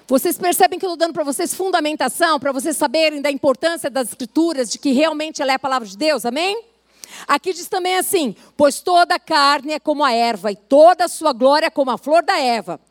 [0.08, 4.08] Vocês percebem que eu estou dando para vocês fundamentação, para vocês saberem da importância das
[4.08, 6.64] Escrituras, de que realmente ela é a palavra de Deus, amém?
[7.28, 11.32] Aqui diz também assim: Pois toda carne é como a erva, e toda a sua
[11.32, 12.82] glória é como a flor da erva.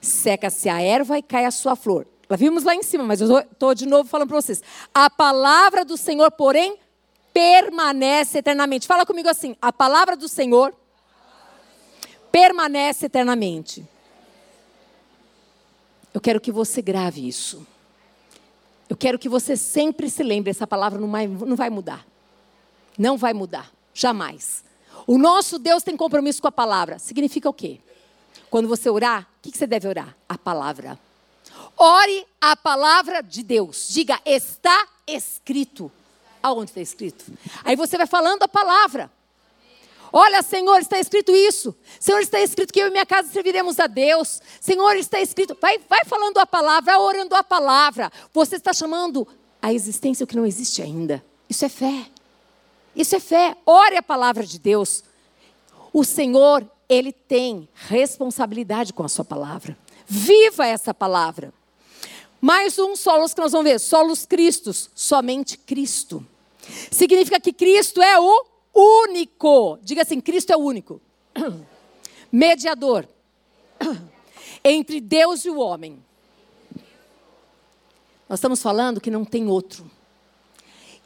[0.00, 2.08] Seca-se a erva e cai a sua flor.
[2.28, 4.60] Lá vimos lá em cima, mas eu estou de novo falando para vocês.
[4.92, 6.76] A palavra do Senhor, porém,
[7.34, 8.86] permanece eternamente.
[8.86, 10.72] Fala comigo assim: a palavra do Senhor
[12.30, 13.84] permanece eternamente.
[16.14, 17.66] Eu quero que você grave isso.
[18.88, 22.06] Eu quero que você sempre se lembre: essa palavra não vai, não vai mudar.
[22.96, 24.62] Não vai mudar, jamais.
[25.04, 27.00] O nosso Deus tem compromisso com a palavra.
[27.00, 27.80] Significa o quê?
[28.48, 30.16] Quando você orar, o que você deve orar?
[30.28, 30.96] A palavra.
[31.76, 33.88] Ore a palavra de Deus.
[33.90, 35.90] Diga, está escrito.
[36.44, 37.24] Aonde está escrito?
[37.64, 39.10] Aí você vai falando a palavra.
[40.12, 41.74] Olha, Senhor, está escrito isso.
[41.98, 44.42] Senhor, está escrito que eu e minha casa serviremos a Deus.
[44.60, 45.56] Senhor, está escrito.
[45.58, 48.12] Vai, vai falando a palavra, vai orando a palavra.
[48.34, 49.26] Você está chamando
[49.62, 51.24] a existência o que não existe ainda.
[51.48, 52.10] Isso é fé.
[52.94, 53.56] Isso é fé.
[53.64, 55.02] Ore a palavra de Deus.
[55.94, 59.78] O Senhor, Ele tem responsabilidade com a sua palavra.
[60.06, 61.54] Viva essa palavra.
[62.38, 66.22] Mais um solos que nós vamos ver: solos Cristos, somente Cristo.
[66.90, 69.78] Significa que Cristo é o único.
[69.82, 71.00] Diga assim: Cristo é o único.
[72.30, 73.08] Mediador
[74.64, 76.02] entre Deus e o homem.
[78.28, 79.90] Nós estamos falando que não tem outro.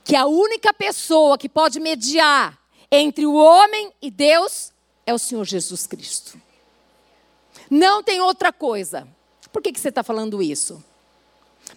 [0.05, 2.59] Que a única pessoa que pode mediar
[2.91, 4.73] entre o homem e Deus
[5.05, 6.41] é o Senhor Jesus Cristo.
[7.71, 9.07] Não tem outra coisa.
[9.53, 10.83] Por que, que você está falando isso?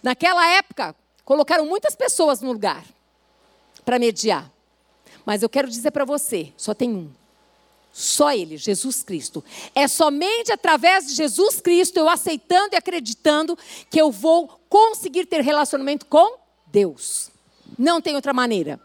[0.02, 2.84] Naquela época, colocaram muitas pessoas no lugar.
[3.84, 4.50] Para mediar.
[5.24, 7.10] Mas eu quero dizer para você: só tem um.
[7.92, 9.44] Só Ele, Jesus Cristo.
[9.74, 13.56] É somente através de Jesus Cristo, eu aceitando e acreditando,
[13.90, 17.30] que eu vou conseguir ter relacionamento com Deus.
[17.78, 18.80] Não tem outra maneira.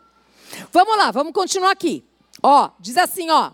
[0.71, 2.03] Vamos lá, vamos continuar aqui.
[2.43, 3.51] Ó, diz assim, ó.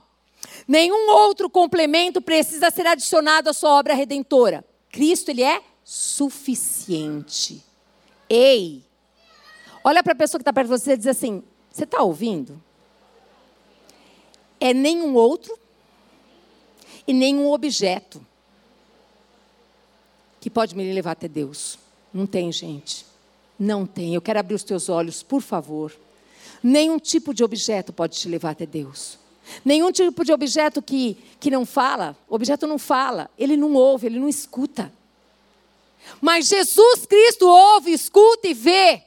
[0.67, 4.65] Nenhum outro complemento precisa ser adicionado à sua obra redentora.
[4.91, 7.63] Cristo, ele é suficiente.
[8.29, 8.83] Ei,
[9.83, 12.61] olha para a pessoa que está perto de você e diz assim: Você está ouvindo?
[14.59, 15.57] É nenhum outro
[17.07, 18.25] e nenhum objeto
[20.39, 21.77] que pode me levar até Deus.
[22.13, 23.05] Não tem, gente.
[23.57, 24.13] Não tem.
[24.13, 25.93] Eu quero abrir os teus olhos, por favor.
[26.61, 29.17] Nenhum tipo de objeto pode te levar até Deus.
[29.63, 34.19] Nenhum tipo de objeto que, que não fala, objeto não fala, ele não ouve, ele
[34.19, 34.91] não escuta.
[36.21, 39.03] Mas Jesus Cristo ouve, escuta e vê.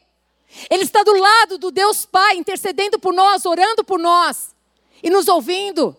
[0.71, 4.55] Ele está do lado do Deus Pai, intercedendo por nós, orando por nós
[5.03, 5.97] e nos ouvindo.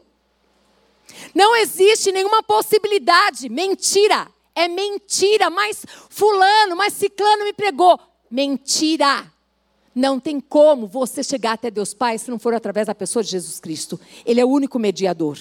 [1.33, 7.99] Não existe nenhuma possibilidade, mentira, é mentira, mas fulano, mas ciclano me pregou.
[8.29, 9.31] Mentira.
[9.93, 13.31] Não tem como você chegar até Deus Pai se não for através da pessoa de
[13.31, 13.99] Jesus Cristo.
[14.25, 15.37] Ele é o único mediador.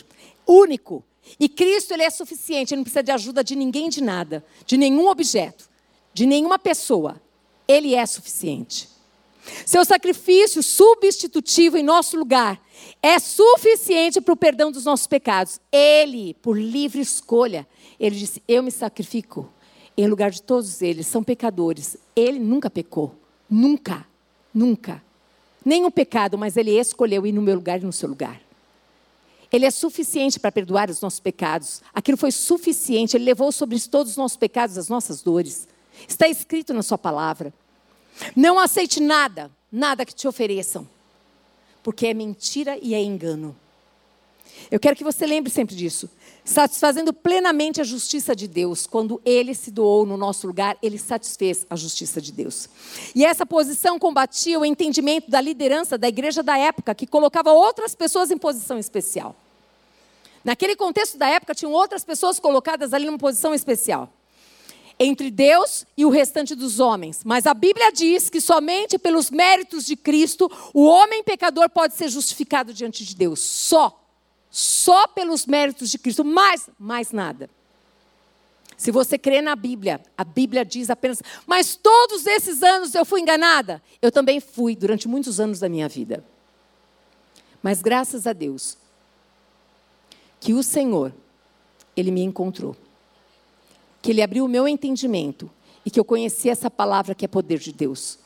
[0.47, 1.05] Único.
[1.39, 4.77] E Cristo ele é suficiente, ele não precisa de ajuda de ninguém, de nada, de
[4.77, 5.69] nenhum objeto,
[6.15, 7.21] de nenhuma pessoa.
[7.67, 8.89] Ele é suficiente.
[9.65, 12.61] Seu sacrifício substitutivo em nosso lugar
[13.03, 15.61] é suficiente para o perdão dos nossos pecados.
[15.71, 17.67] Ele, por livre escolha,
[17.99, 19.53] ele disse: Eu me sacrifico
[19.97, 21.97] em lugar de todos eles, são pecadores.
[22.15, 23.15] Ele nunca pecou.
[23.49, 24.07] Nunca.
[24.53, 25.03] Nunca.
[25.65, 28.41] Nenhum pecado, mas ele escolheu ir no meu lugar e no seu lugar.
[29.53, 31.81] Ele é suficiente para perdoar os nossos pecados.
[31.95, 33.17] Aquilo foi suficiente.
[33.17, 35.67] Ele levou sobre todos os nossos pecados, as nossas dores.
[36.07, 37.55] Está escrito na Sua palavra.
[38.35, 40.89] Não aceite nada, nada que te ofereçam,
[41.83, 43.57] porque é mentira e é engano.
[44.71, 46.09] Eu quero que você lembre sempre disso
[46.47, 48.87] satisfazendo plenamente a justiça de Deus.
[48.87, 52.69] Quando ele se doou no nosso lugar, ele satisfez a justiça de Deus.
[53.15, 57.95] E essa posição combatia o entendimento da liderança da igreja da época, que colocava outras
[57.95, 59.35] pessoas em posição especial.
[60.45, 64.09] Naquele contexto da época, tinham outras pessoas colocadas ali numa posição especial.
[64.99, 67.23] Entre Deus e o restante dos homens.
[67.25, 72.09] Mas a Bíblia diz que somente pelos méritos de Cristo o homem pecador pode ser
[72.09, 73.41] justificado diante de Deus.
[73.41, 74.07] Só
[74.57, 77.51] só pelos méritos de Cristo, mais, mais nada.
[78.75, 83.21] Se você crê na Bíblia, a Bíblia diz apenas, mas todos esses anos eu fui
[83.21, 83.83] enganada.
[84.01, 86.25] Eu também fui durante muitos anos da minha vida.
[87.63, 88.79] Mas graças a Deus,
[90.41, 91.13] que o Senhor,
[91.95, 92.75] Ele me encontrou.
[94.07, 95.51] Que Ele abriu o meu entendimento
[95.85, 98.21] e que eu conheci essa palavra que é poder de Deus.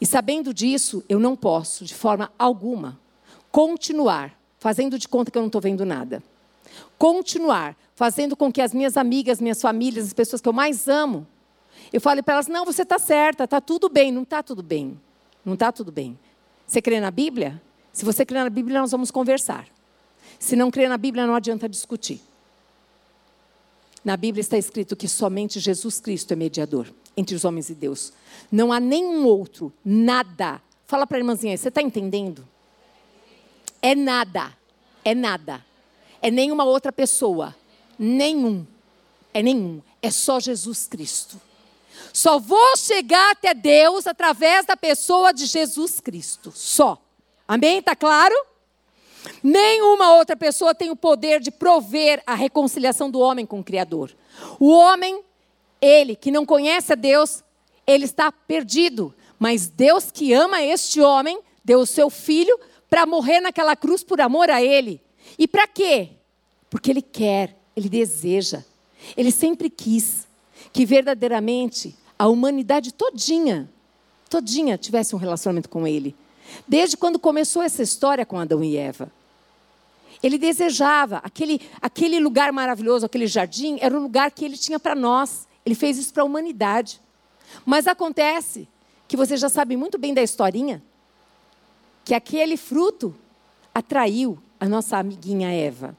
[0.00, 2.96] E sabendo disso, eu não posso, de forma alguma,
[3.50, 6.22] continuar fazendo de conta que eu não estou vendo nada.
[6.96, 11.26] Continuar fazendo com que as minhas amigas, minhas famílias, as pessoas que eu mais amo,
[11.92, 14.12] eu fale para elas: não, você está certa, está tudo bem.
[14.12, 14.96] Não está tudo bem.
[15.44, 16.16] Não está tudo bem.
[16.64, 17.60] Você crê na Bíblia?
[17.92, 19.66] Se você crê na Bíblia, nós vamos conversar.
[20.38, 22.27] Se não crê na Bíblia, não adianta discutir.
[24.04, 28.12] Na Bíblia está escrito que somente Jesus Cristo é mediador entre os homens e Deus.
[28.50, 30.62] Não há nenhum outro, nada.
[30.86, 32.46] Fala para a irmãzinha, você está entendendo?
[33.82, 34.56] É nada.
[35.04, 35.64] É nada.
[36.22, 37.54] É nenhuma outra pessoa.
[37.98, 38.66] Nenhum.
[39.34, 39.82] É nenhum.
[40.00, 41.40] É só Jesus Cristo.
[42.12, 46.52] Só vou chegar até Deus através da pessoa de Jesus Cristo.
[46.54, 47.00] Só.
[47.46, 47.78] Amém?
[47.78, 48.34] Está claro?
[49.42, 54.14] Nenhuma outra pessoa tem o poder de prover a reconciliação do homem com o Criador.
[54.58, 55.22] O homem,
[55.80, 57.42] ele que não conhece a Deus,
[57.86, 59.14] ele está perdido.
[59.38, 62.58] Mas Deus que ama este homem, deu o seu filho
[62.90, 65.00] para morrer naquela cruz por amor a Ele.
[65.38, 66.10] E para quê?
[66.68, 68.64] Porque Ele quer, Ele deseja,
[69.16, 70.26] Ele sempre quis
[70.72, 73.70] que verdadeiramente a humanidade todinha,
[74.28, 76.16] todinha tivesse um relacionamento com Ele.
[76.66, 79.12] Desde quando começou essa história com Adão e Eva.
[80.22, 84.94] Ele desejava aquele, aquele lugar maravilhoso, aquele jardim, era o lugar que ele tinha para
[84.94, 85.46] nós.
[85.64, 87.00] Ele fez isso para a humanidade.
[87.64, 88.68] Mas acontece
[89.06, 90.82] que você já sabe muito bem da historinha,
[92.04, 93.14] que aquele fruto
[93.74, 95.96] atraiu a nossa amiguinha Eva.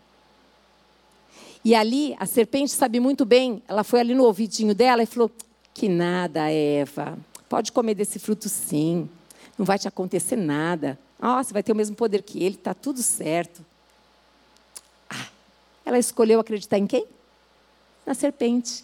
[1.64, 5.32] E ali, a serpente sabe muito bem, ela foi ali no ouvidinho dela e falou:
[5.74, 7.18] Que nada, Eva,
[7.50, 9.10] pode comer desse fruto sim,
[9.58, 10.98] não vai te acontecer nada.
[11.20, 13.66] Ah, você vai ter o mesmo poder que ele, está tudo certo.
[15.86, 17.06] Ela escolheu acreditar em quem?
[18.06, 18.84] Na serpente.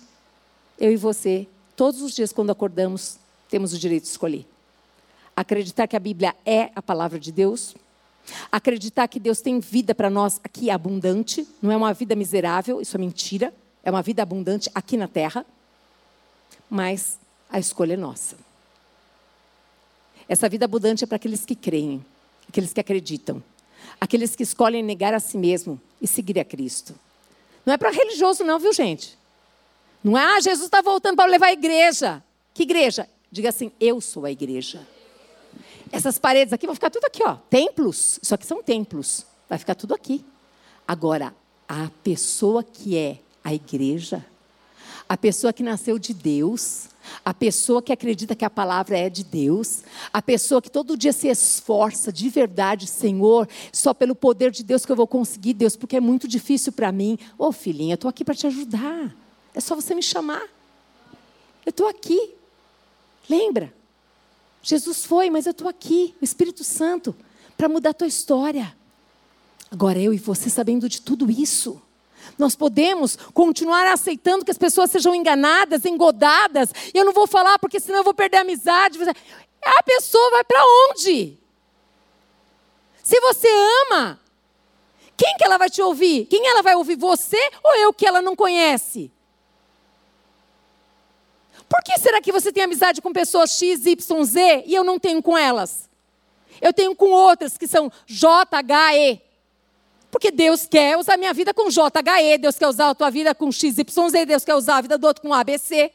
[0.77, 3.17] Eu e você, todos os dias quando acordamos,
[3.49, 4.45] temos o direito de escolher.
[5.35, 7.75] Acreditar que a Bíblia é a palavra de Deus.
[8.51, 12.97] Acreditar que Deus tem vida para nós aqui abundante, não é uma vida miserável, isso
[12.97, 15.45] é mentira, é uma vida abundante aqui na terra.
[16.69, 17.19] Mas
[17.49, 18.35] a escolha é nossa.
[20.27, 22.03] Essa vida abundante é para aqueles que creem,
[22.49, 23.43] aqueles que acreditam,
[23.99, 26.95] aqueles que escolhem negar a si mesmo e seguir a Cristo.
[27.65, 29.17] Não é para religioso, não, viu, gente?
[30.03, 32.23] Não é, ah, Jesus está voltando para levar a igreja.
[32.53, 33.09] Que igreja?
[33.31, 34.85] Diga assim, eu sou a igreja.
[35.91, 37.35] Essas paredes aqui vão ficar tudo aqui, ó.
[37.49, 38.19] Templos.
[38.21, 39.25] Isso aqui são templos.
[39.49, 40.23] Vai ficar tudo aqui.
[40.87, 41.33] Agora,
[41.67, 44.25] a pessoa que é a igreja,
[45.07, 46.89] a pessoa que nasceu de Deus,
[47.23, 51.13] a pessoa que acredita que a palavra é de Deus, a pessoa que todo dia
[51.13, 55.75] se esforça de verdade, Senhor, só pelo poder de Deus que eu vou conseguir, Deus,
[55.75, 57.17] porque é muito difícil para mim.
[57.37, 59.15] Ô oh, filhinha, eu estou aqui para te ajudar.
[59.53, 60.43] É só você me chamar.
[61.65, 62.33] Eu estou aqui.
[63.29, 63.73] Lembra?
[64.61, 67.15] Jesus foi, mas eu estou aqui, o Espírito Santo,
[67.55, 68.75] para mudar a tua história.
[69.69, 71.81] Agora eu e você sabendo de tudo isso.
[72.37, 76.71] Nós podemos continuar aceitando que as pessoas sejam enganadas, engodadas.
[76.93, 78.99] Eu não vou falar porque senão eu vou perder a amizade.
[79.63, 81.37] A pessoa vai para onde?
[83.03, 83.47] Se você
[83.91, 84.19] ama,
[85.17, 86.25] quem que ela vai te ouvir?
[86.25, 86.95] Quem ela vai ouvir?
[86.97, 89.11] Você ou eu que ela não conhece?
[91.69, 94.99] Por que será que você tem amizade com pessoas X, Y, Z e eu não
[94.99, 95.89] tenho com elas?
[96.61, 99.21] Eu tenho com outras que são J, H, E.
[100.15, 103.51] Porque Deus quer usar minha vida com JHE, Deus quer usar a tua vida com
[103.51, 103.83] XYZ,
[104.25, 105.91] Deus quer usar a vida do outro com ABC.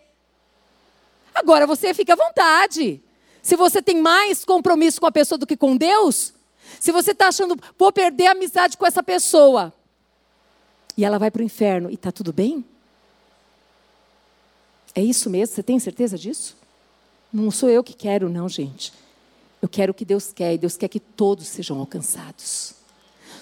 [1.34, 3.02] Agora você fica à vontade.
[3.40, 6.34] Se você tem mais compromisso com a pessoa do que com Deus,
[6.78, 9.72] se você está achando, vou perder a amizade com essa pessoa,
[10.98, 12.62] e ela vai para o inferno, e está tudo bem?
[14.94, 15.54] É isso mesmo?
[15.54, 16.58] Você tem certeza disso?
[17.32, 18.92] Não sou eu que quero, não, gente.
[19.62, 22.78] Eu quero o que Deus quer, e Deus quer que todos sejam alcançados.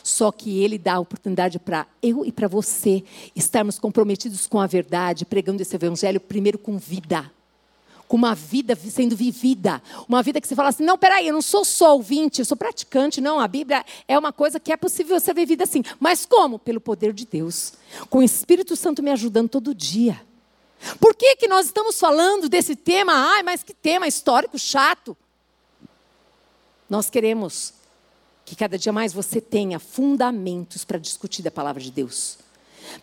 [0.09, 3.05] Só que Ele dá a oportunidade para eu e para você
[3.37, 7.31] estarmos comprometidos com a verdade, pregando esse Evangelho primeiro com vida.
[8.09, 9.83] Com uma vida sendo vivida.
[10.09, 12.57] Uma vida que você fala assim: não, peraí, eu não sou só ouvinte, eu sou
[12.57, 13.21] praticante.
[13.21, 15.83] Não, a Bíblia é uma coisa que é possível ser vivida assim.
[16.01, 16.59] Mas como?
[16.59, 17.75] Pelo poder de Deus.
[18.09, 20.19] Com o Espírito Santo me ajudando todo dia.
[20.99, 23.13] Por que, que nós estamos falando desse tema?
[23.13, 25.15] Ai, mas que tema histórico chato.
[26.89, 27.75] Nós queremos
[28.49, 32.39] que cada dia mais você tenha fundamentos para discutir da palavra de Deus.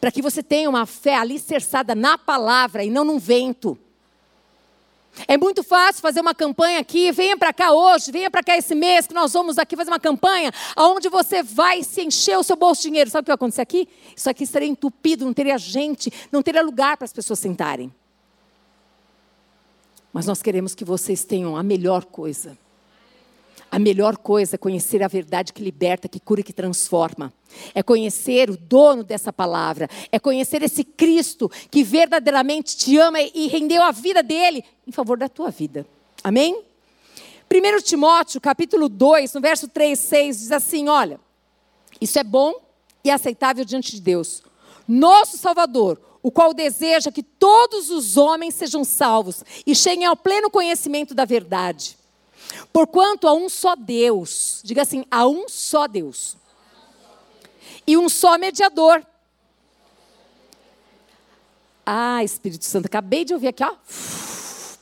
[0.01, 3.77] Para que você tenha uma fé alicerçada na palavra e não num vento.
[5.27, 8.73] É muito fácil fazer uma campanha aqui, venha para cá hoje, venha para cá esse
[8.73, 12.55] mês, que nós vamos aqui fazer uma campanha, onde você vai se encher o seu
[12.55, 13.11] bolso de dinheiro.
[13.11, 13.87] Sabe o que vai acontecer aqui?
[14.15, 17.93] Isso aqui estaria entupido, não teria gente, não teria lugar para as pessoas sentarem.
[20.11, 22.57] Mas nós queremos que vocês tenham a melhor coisa.
[23.75, 27.33] A melhor coisa é conhecer a verdade que liberta, que cura e que transforma.
[27.73, 29.89] É conhecer o dono dessa palavra.
[30.13, 35.17] É conhecer esse Cristo que verdadeiramente te ama e rendeu a vida dele em favor
[35.17, 35.85] da tua vida.
[36.23, 36.63] Amém?
[37.53, 41.19] 1 Timóteo, capítulo 2, no verso 3, 6, diz assim: Olha,
[41.99, 42.53] isso é bom
[43.03, 44.41] e aceitável diante de Deus.
[44.87, 50.49] Nosso Salvador, o qual deseja que todos os homens sejam salvos e cheguem ao pleno
[50.49, 52.04] conhecimento da verdade.
[52.71, 56.37] Porquanto há um só Deus, diga assim, há um só Deus.
[57.87, 59.05] E um só mediador.
[61.85, 63.75] Ah, Espírito Santo, acabei de ouvir aqui, ó.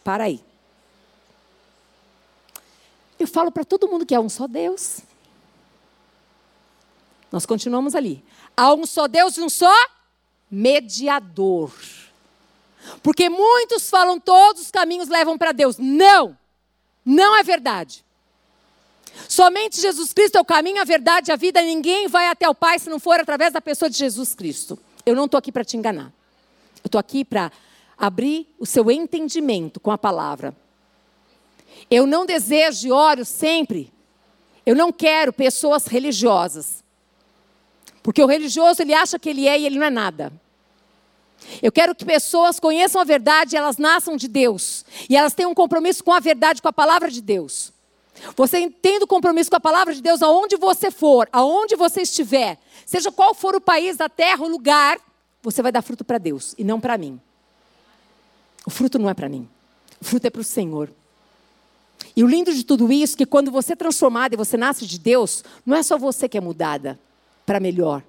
[0.04, 0.44] Para aí.
[3.20, 5.02] Eu falo para todo mundo que há um só Deus.
[7.32, 8.24] Nós continuamos ali.
[8.56, 9.74] Há um só Deus e um só
[10.50, 11.74] mediador.
[13.02, 15.78] Porque muitos falam todos os caminhos levam para Deus.
[15.78, 16.38] Não!
[17.06, 18.04] Não é verdade.
[19.28, 21.62] Somente Jesus Cristo é o caminho, a verdade e a vida.
[21.62, 24.80] Ninguém vai até o Pai se não for através da pessoa de Jesus Cristo.
[25.06, 26.12] Eu não estou aqui para te enganar.
[26.84, 27.52] Eu estou aqui para
[27.98, 30.56] abrir o seu entendimento com a palavra.
[31.90, 33.92] Eu não desejo e oro sempre.
[34.66, 36.84] Eu não quero pessoas religiosas.
[38.02, 40.34] Porque o religioso ele acha que ele é e ele não é nada.
[41.62, 44.86] Eu quero que pessoas conheçam a verdade elas nasçam de Deus.
[45.10, 47.72] E elas tenham um compromisso com a verdade, com a palavra de Deus.
[48.36, 53.12] Você tendo compromisso com a palavra de Deus aonde você for, aonde você estiver, seja
[53.12, 55.00] qual for o país, a terra, o lugar,
[55.42, 57.20] você vai dar fruto para Deus e não para mim.
[58.66, 59.48] O fruto não é para mim.
[60.00, 60.90] O fruto é para o Senhor.
[62.16, 64.86] E o lindo de tudo isso é que quando você é transformado e você nasce
[64.86, 67.00] de Deus, não é só você que é mudada
[67.46, 68.04] para melhor.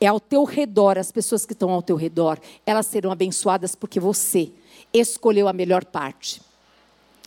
[0.00, 4.00] É ao teu redor, as pessoas que estão ao teu redor, elas serão abençoadas porque
[4.00, 4.50] você
[4.92, 6.40] escolheu a melhor parte.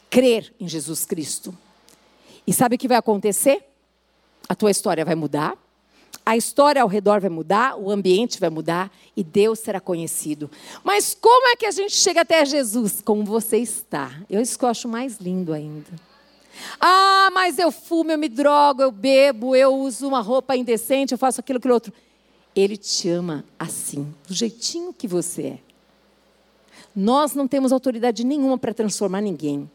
[0.10, 1.56] Crer em Jesus Cristo.
[2.46, 3.64] E sabe o que vai acontecer?
[4.50, 5.58] A tua história vai mudar,
[6.26, 10.50] a história ao redor vai mudar, o ambiente vai mudar e Deus será conhecido.
[10.84, 13.02] Mas como é que a gente chega até Jesus?
[13.02, 14.12] Como você está.
[14.30, 15.90] Eu isso que eu acho mais lindo ainda.
[16.80, 21.18] Ah, mas eu fumo, eu me drogo, eu bebo, eu uso uma roupa indecente, eu
[21.18, 21.94] faço aquilo, aquilo outro.
[22.56, 25.60] Ele te ama assim, do jeitinho que você é.
[26.96, 29.70] Nós não temos autoridade nenhuma para transformar ninguém.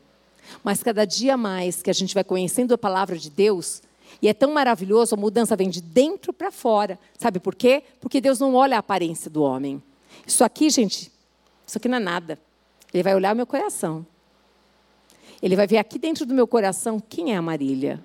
[0.62, 3.83] Mas cada dia mais que a gente vai conhecendo a palavra de Deus,
[4.20, 6.99] e é tão maravilhoso, a mudança vem de dentro para fora.
[7.18, 7.83] Sabe por quê?
[8.01, 9.83] Porque Deus não olha a aparência do homem.
[10.27, 11.11] Isso aqui, gente,
[11.66, 12.39] isso aqui não é nada.
[12.93, 14.07] Ele vai olhar o meu coração.
[15.43, 18.03] Ele vai ver aqui dentro do meu coração quem é a Marília.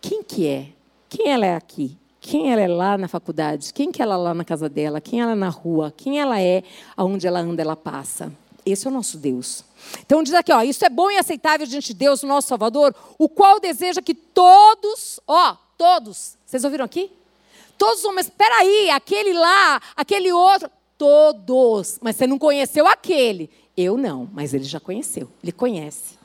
[0.00, 0.68] Quem que é?
[1.08, 1.96] Quem ela é aqui?
[2.30, 3.72] Quem ela é lá na faculdade?
[3.72, 5.00] Quem que ela é lá na casa dela?
[5.00, 5.90] Quem ela é na rua?
[5.96, 6.62] Quem ela é
[6.94, 8.30] aonde ela anda, ela passa?
[8.66, 9.64] Esse é o nosso Deus.
[10.04, 13.30] Então diz aqui, ó, isso é bom e aceitável diante de Deus, nosso Salvador, o
[13.30, 17.10] qual deseja que todos, ó, todos, vocês ouviram aqui?
[17.78, 23.48] Todos os homens, espera aí, aquele lá, aquele outro, todos, mas você não conheceu aquele.
[23.74, 26.17] Eu não, mas ele já conheceu, ele conhece.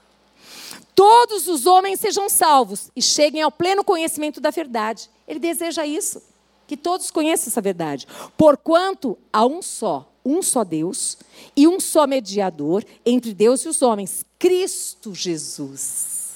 [0.95, 5.09] Todos os homens sejam salvos e cheguem ao pleno conhecimento da verdade.
[5.27, 6.21] Ele deseja isso,
[6.67, 8.07] que todos conheçam essa verdade.
[8.37, 11.17] Porquanto há um só um só Deus
[11.55, 16.31] e um só mediador entre Deus e os homens, Cristo Jesus.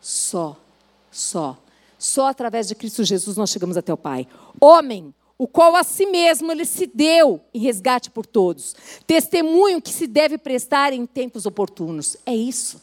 [0.00, 0.56] Só,
[1.10, 1.56] só,
[1.98, 4.26] só através de Cristo Jesus nós chegamos até o Pai.
[4.60, 8.76] Homem, o qual a si mesmo ele se deu em resgate por todos.
[9.06, 12.16] Testemunho que se deve prestar em tempos oportunos.
[12.24, 12.80] É isso.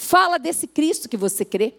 [0.00, 1.74] Fala desse Cristo que você crê.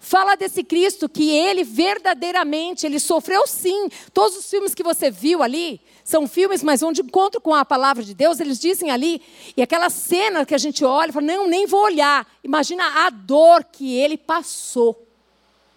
[0.00, 3.90] Fala desse Cristo que ele verdadeiramente, ele sofreu sim.
[4.14, 8.02] Todos os filmes que você viu ali são filmes, mas onde encontro com a palavra
[8.02, 9.20] de Deus, eles dizem ali,
[9.54, 12.26] e aquela cena que a gente olha, fala, não, nem vou olhar.
[12.42, 15.06] Imagina a dor que ele passou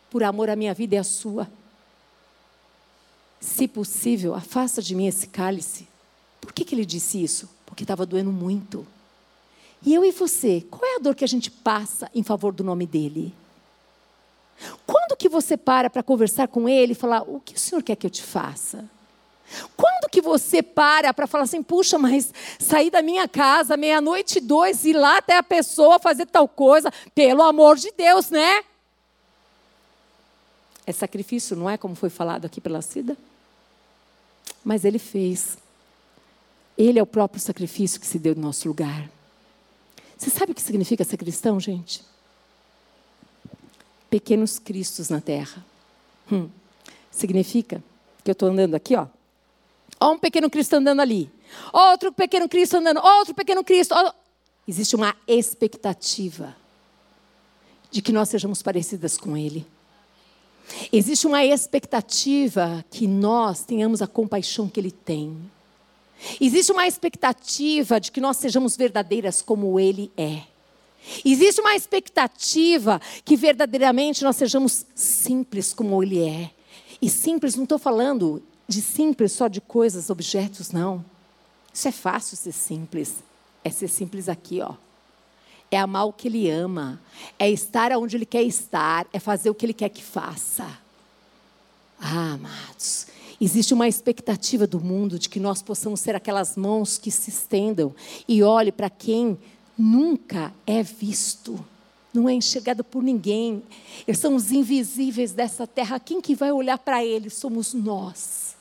[0.10, 1.52] por amor à minha vida e à sua.
[3.42, 5.86] Se possível, afasta de mim esse cálice.
[6.40, 7.50] Por que, que ele disse isso?
[7.66, 8.88] Porque estava doendo muito.
[9.88, 12.62] E eu e você, qual é a dor que a gente passa em favor do
[12.62, 13.34] nome dele?
[14.86, 17.96] Quando que você para para conversar com ele e falar, o que o senhor quer
[17.96, 18.84] que eu te faça?
[19.78, 24.42] Quando que você para para falar assim, puxa, mas sair da minha casa meia-noite e
[24.42, 28.66] dois, ir lá até a pessoa fazer tal coisa, pelo amor de Deus, né?
[30.86, 33.16] É sacrifício, não é como foi falado aqui pela Cida?
[34.66, 35.58] Mas ele fez.
[36.78, 39.16] Ele é o próprio sacrifício que se deu no nosso lugar.
[40.18, 42.04] Você sabe o que significa ser cristão, gente?
[44.10, 45.66] pequenos cristos na terra.
[46.32, 46.50] Hum.
[47.12, 47.84] Significa
[48.24, 49.08] que eu estou andando aqui, ó.
[50.00, 51.32] Ó um pequeno Cristo andando ali.
[51.74, 53.00] Outro pequeno Cristo andando.
[53.04, 53.94] Outro pequeno Cristo.
[53.96, 54.14] Ó.
[54.68, 56.56] Existe uma expectativa
[57.90, 59.66] de que nós sejamos parecidas com Ele.
[60.92, 65.38] Existe uma expectativa que nós tenhamos a compaixão que Ele tem.
[66.42, 70.44] Existe uma expectativa de que nós sejamos verdadeiras como Ele é.
[71.24, 76.52] Existe uma expectativa que verdadeiramente nós sejamos simples como Ele é.
[77.02, 81.06] E simples, não estou falando de simples só de coisas, objetos, não.
[81.74, 83.16] Isso é fácil ser simples.
[83.64, 84.74] É ser simples aqui, ó.
[85.70, 87.00] É amar o que Ele ama.
[87.38, 89.06] É estar onde Ele quer estar.
[89.14, 90.68] É fazer o que Ele quer que faça.
[92.00, 93.08] Ah, amados.
[93.40, 97.94] Existe uma expectativa do mundo de que nós possamos ser aquelas mãos que se estendam
[98.28, 99.38] e olhe para quem
[99.78, 101.64] nunca é visto,
[102.12, 103.62] não é enxergado por ninguém.
[104.08, 106.00] Eles são os invisíveis dessa terra.
[106.00, 108.56] Quem que vai olhar para eles somos nós.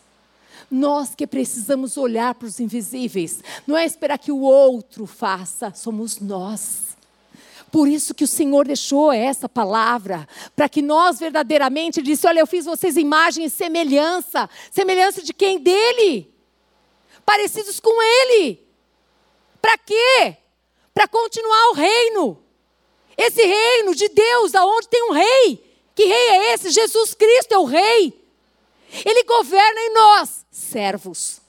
[0.70, 3.40] Nós que precisamos olhar para os invisíveis.
[3.66, 6.95] Não é esperar que o outro faça, somos nós.
[7.70, 12.46] Por isso que o Senhor deixou essa palavra, para que nós verdadeiramente, disse: Olha, eu
[12.46, 14.48] fiz vocês imagem e semelhança.
[14.70, 15.58] Semelhança de quem?
[15.58, 16.32] Dele.
[17.24, 18.60] Parecidos com Ele.
[19.60, 20.36] Para quê?
[20.96, 22.42] para continuar o reino.
[23.18, 25.62] Esse reino de Deus, aonde tem um rei.
[25.94, 26.70] Que rei é esse?
[26.70, 28.18] Jesus Cristo é o rei.
[29.04, 31.42] Ele governa em nós, servos.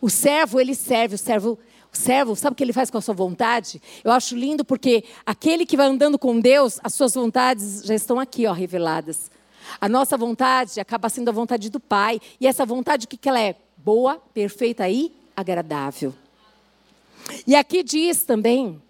[0.00, 1.56] O servo, ele serve, o servo,
[1.92, 3.80] o servo, sabe o que ele faz com a sua vontade?
[4.02, 8.18] Eu acho lindo porque aquele que vai andando com Deus, as suas vontades já estão
[8.18, 9.30] aqui, ó, reveladas.
[9.80, 12.20] A nossa vontade acaba sendo a vontade do Pai.
[12.40, 13.56] E essa vontade, o que, que ela é?
[13.76, 16.14] Boa, perfeita e agradável.
[17.46, 18.80] E aqui diz também,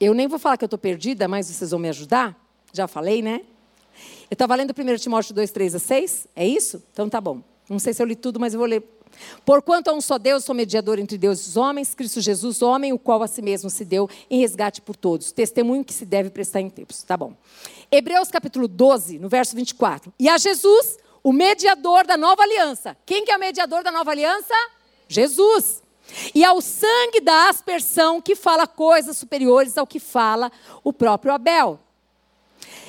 [0.00, 2.36] eu nem vou falar que eu estou perdida, mas vocês vão me ajudar?
[2.72, 3.42] Já falei, né?
[4.30, 6.82] Eu estava lendo 1 Timóteo 2, 3 a 6, é isso?
[6.92, 7.42] Então tá bom.
[7.68, 8.82] Não sei se eu li tudo, mas eu vou ler
[9.44, 12.92] Porquanto há um só Deus, sou mediador entre Deus e os homens, Cristo Jesus, homem,
[12.92, 15.32] o qual a si mesmo se deu em resgate por todos.
[15.32, 17.02] Testemunho que se deve prestar em tempos.
[17.02, 17.34] Tá bom.
[17.90, 20.12] Hebreus capítulo 12, no verso 24.
[20.18, 22.96] E a Jesus, o mediador da nova aliança.
[23.06, 24.54] Quem que é o mediador da nova aliança?
[25.08, 25.82] Jesus.
[26.34, 30.50] E ao sangue da aspersão que fala coisas superiores ao que fala
[30.82, 31.78] o próprio Abel.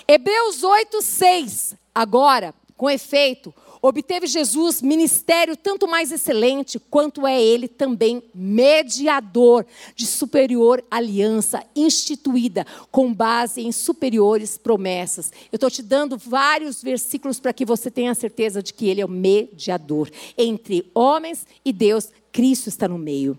[0.08, 1.76] Hebreus 8, 6.
[1.94, 9.66] Agora, com efeito, obteve Jesus ministério tanto mais excelente, quanto é ele também mediador
[9.96, 15.32] de superior aliança instituída com base em superiores promessas.
[15.52, 19.06] Eu estou te dando vários versículos para que você tenha certeza de que ele é
[19.06, 23.38] o mediador entre homens e Deus Cristo está no meio.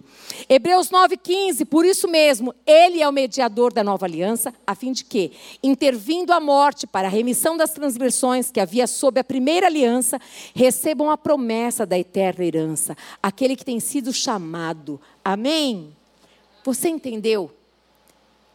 [0.49, 5.05] Hebreus 9,15, por isso mesmo, ele é o mediador da nova aliança, a fim de
[5.05, 5.33] que,
[5.63, 10.21] intervindo a morte para a remissão das transgressões que havia sob a primeira aliança,
[10.55, 15.01] recebam a promessa da eterna herança, aquele que tem sido chamado.
[15.25, 15.95] Amém?
[16.65, 17.51] Você entendeu?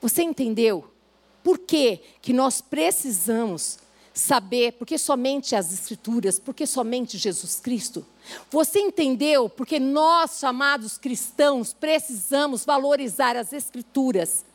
[0.01, 0.85] Você entendeu?
[1.43, 3.79] Por que, que nós precisamos
[4.15, 8.05] saber, porque somente as Escrituras, porque somente Jesus Cristo?
[8.49, 9.49] Você entendeu?
[9.49, 14.45] Porque nós, chamados cristãos, precisamos valorizar as Escrituras.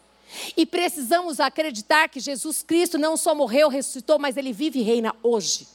[0.56, 5.14] E precisamos acreditar que Jesus Cristo não só morreu, ressuscitou, mas ele vive e reina
[5.22, 5.68] hoje.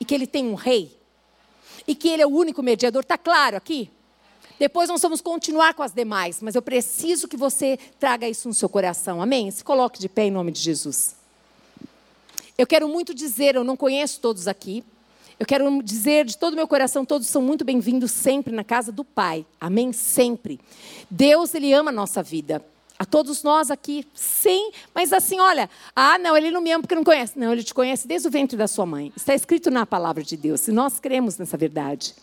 [0.00, 0.98] E que ele tem um rei.
[1.86, 3.02] E que ele é o único mediador.
[3.02, 3.90] Está claro aqui?
[4.58, 8.54] Depois nós vamos continuar com as demais, mas eu preciso que você traga isso no
[8.54, 9.22] seu coração.
[9.22, 9.50] Amém?
[9.50, 11.19] Se coloque de pé em nome de Jesus.
[12.60, 14.84] Eu quero muito dizer, eu não conheço todos aqui,
[15.38, 18.92] eu quero dizer de todo o meu coração, todos são muito bem-vindos sempre na casa
[18.92, 19.46] do Pai.
[19.58, 19.94] Amém?
[19.94, 20.60] Sempre.
[21.08, 22.62] Deus, Ele ama a nossa vida.
[22.98, 26.94] A todos nós aqui, sim, mas assim, olha, ah, não, ele não me ama porque
[26.94, 27.38] não conhece.
[27.38, 29.10] Não, ele te conhece desde o ventre da sua mãe.
[29.16, 32.14] Está escrito na palavra de Deus, e nós cremos nessa verdade.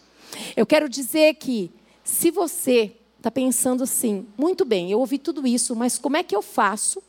[0.56, 1.72] Eu quero dizer que,
[2.04, 6.36] se você está pensando assim, muito bem, eu ouvi tudo isso, mas como é que
[6.36, 7.02] eu faço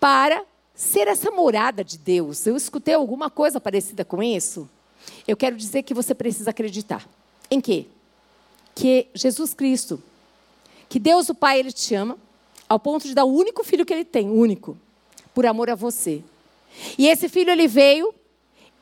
[0.00, 0.42] para
[0.74, 2.46] ser essa morada de Deus?
[2.46, 4.68] Eu escutei alguma coisa parecida com isso?
[5.26, 7.08] Eu quero dizer que você precisa acreditar.
[7.50, 7.86] Em quê?
[8.74, 10.02] Que Jesus Cristo,
[10.88, 12.16] que Deus o Pai, Ele te ama,
[12.68, 14.76] ao ponto de dar o único filho que Ele tem, único,
[15.34, 16.22] por amor a você.
[16.96, 18.14] E esse filho, ele veio,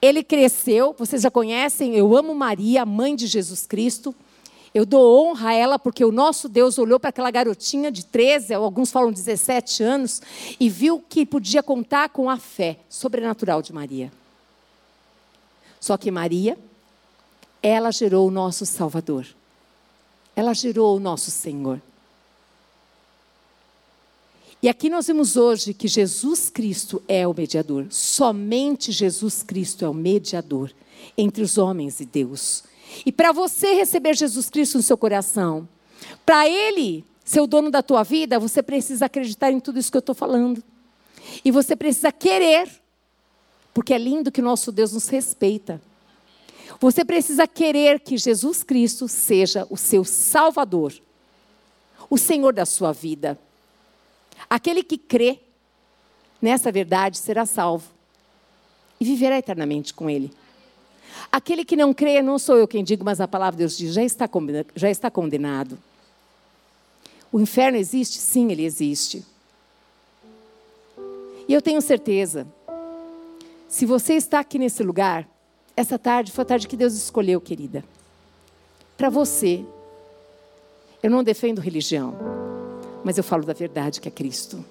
[0.00, 4.14] ele cresceu, vocês já conhecem, eu amo Maria, mãe de Jesus Cristo.
[4.72, 8.54] Eu dou honra a ela porque o nosso Deus olhou para aquela garotinha de 13,
[8.54, 10.22] alguns falam 17 anos,
[10.60, 14.12] e viu que podia contar com a fé sobrenatural de Maria.
[15.80, 16.56] Só que Maria,
[17.62, 19.26] ela gerou o nosso Salvador.
[20.36, 21.80] Ela gerou o nosso Senhor.
[24.62, 27.86] E aqui nós vimos hoje que Jesus Cristo é o mediador.
[27.90, 30.70] Somente Jesus Cristo é o mediador
[31.16, 32.62] entre os homens e Deus.
[33.04, 35.68] E para você receber Jesus Cristo no seu coração,
[36.24, 39.96] para Ele ser o dono da tua vida, você precisa acreditar em tudo isso que
[39.96, 40.62] eu estou falando.
[41.44, 42.68] E você precisa querer
[43.72, 45.80] porque é lindo que nosso Deus nos respeita.
[46.80, 50.92] Você precisa querer que Jesus Cristo seja o seu Salvador,
[52.08, 53.38] o Senhor da sua vida.
[54.48, 55.40] Aquele que crê
[56.40, 57.90] nessa verdade será salvo
[58.98, 60.32] e viverá eternamente com Ele.
[61.32, 63.94] Aquele que não crê, não sou eu quem digo, mas a palavra de Deus diz,
[63.94, 64.28] já está,
[64.74, 65.78] já está condenado.
[67.30, 68.18] O inferno existe?
[68.18, 69.24] Sim, ele existe.
[71.46, 72.46] E eu tenho certeza
[73.70, 75.28] se você está aqui nesse lugar,
[75.76, 77.84] essa tarde foi a tarde que Deus escolheu, querida.
[78.98, 79.64] Para você.
[81.00, 82.12] Eu não defendo religião,
[83.04, 84.62] mas eu falo da verdade que é Cristo.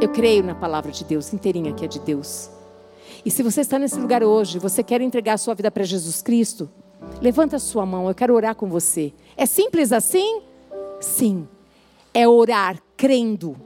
[0.00, 2.48] Eu creio na palavra de Deus, inteirinha que é de Deus.
[3.24, 6.22] E se você está nesse lugar hoje, você quer entregar a sua vida para Jesus
[6.22, 6.70] Cristo,
[7.20, 9.12] levanta a sua mão, eu quero orar com você.
[9.36, 10.42] É simples assim?
[11.00, 11.46] Sim.
[12.14, 13.56] É orar crendo,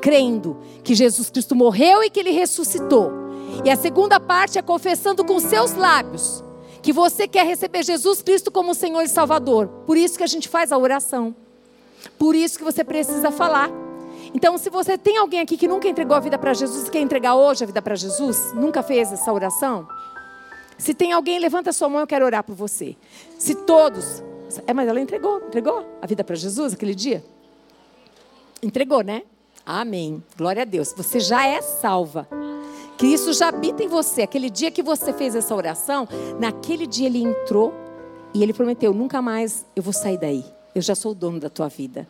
[0.00, 3.20] crendo que Jesus Cristo morreu e que ele ressuscitou
[3.64, 6.42] e a segunda parte é confessando com seus lábios
[6.82, 9.68] que você quer receber Jesus Cristo como Senhor e Salvador.
[9.86, 11.36] Por isso que a gente faz a oração.
[12.18, 13.70] Por isso que você precisa falar.
[14.34, 17.34] Então, se você tem alguém aqui que nunca entregou a vida para Jesus quer entregar
[17.34, 19.88] hoje a vida para Jesus, nunca fez essa oração,
[20.80, 22.96] se tem alguém, levanta a sua mão, eu quero orar por você.
[23.38, 24.22] Se todos.
[24.66, 27.22] É, mas ela entregou, entregou a vida para Jesus aquele dia?
[28.62, 29.22] Entregou, né?
[29.64, 30.24] Amém.
[30.38, 30.94] Glória a Deus.
[30.96, 32.26] Você já é salva.
[32.96, 34.22] Cristo já habita em você.
[34.22, 36.08] Aquele dia que você fez essa oração,
[36.38, 37.74] naquele dia ele entrou
[38.32, 40.44] e ele prometeu: nunca mais eu vou sair daí.
[40.74, 42.08] Eu já sou o dono da tua vida.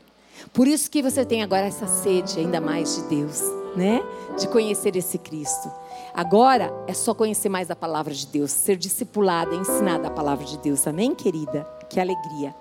[0.53, 3.43] Por isso que você tem agora essa sede ainda mais de Deus,
[3.77, 4.03] né?
[4.39, 5.71] De conhecer esse Cristo.
[6.15, 10.59] Agora é só conhecer mais a palavra de Deus, ser discipulada, ensinada a palavra de
[10.59, 10.87] Deus.
[10.87, 11.81] Amém, querida?
[11.91, 12.55] que alegria.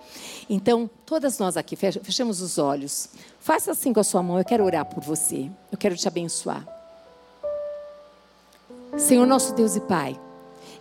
[0.49, 3.09] Então, todas nós aqui, fechamos os olhos.
[3.39, 5.49] Faça assim com a sua mão, eu quero orar por você.
[5.71, 6.67] Eu quero te abençoar.
[8.97, 10.19] Senhor nosso Deus e Pai,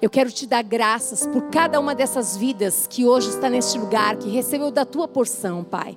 [0.00, 4.16] eu quero te dar graças por cada uma dessas vidas que hoje está neste lugar,
[4.16, 5.96] que recebeu da tua porção, Pai.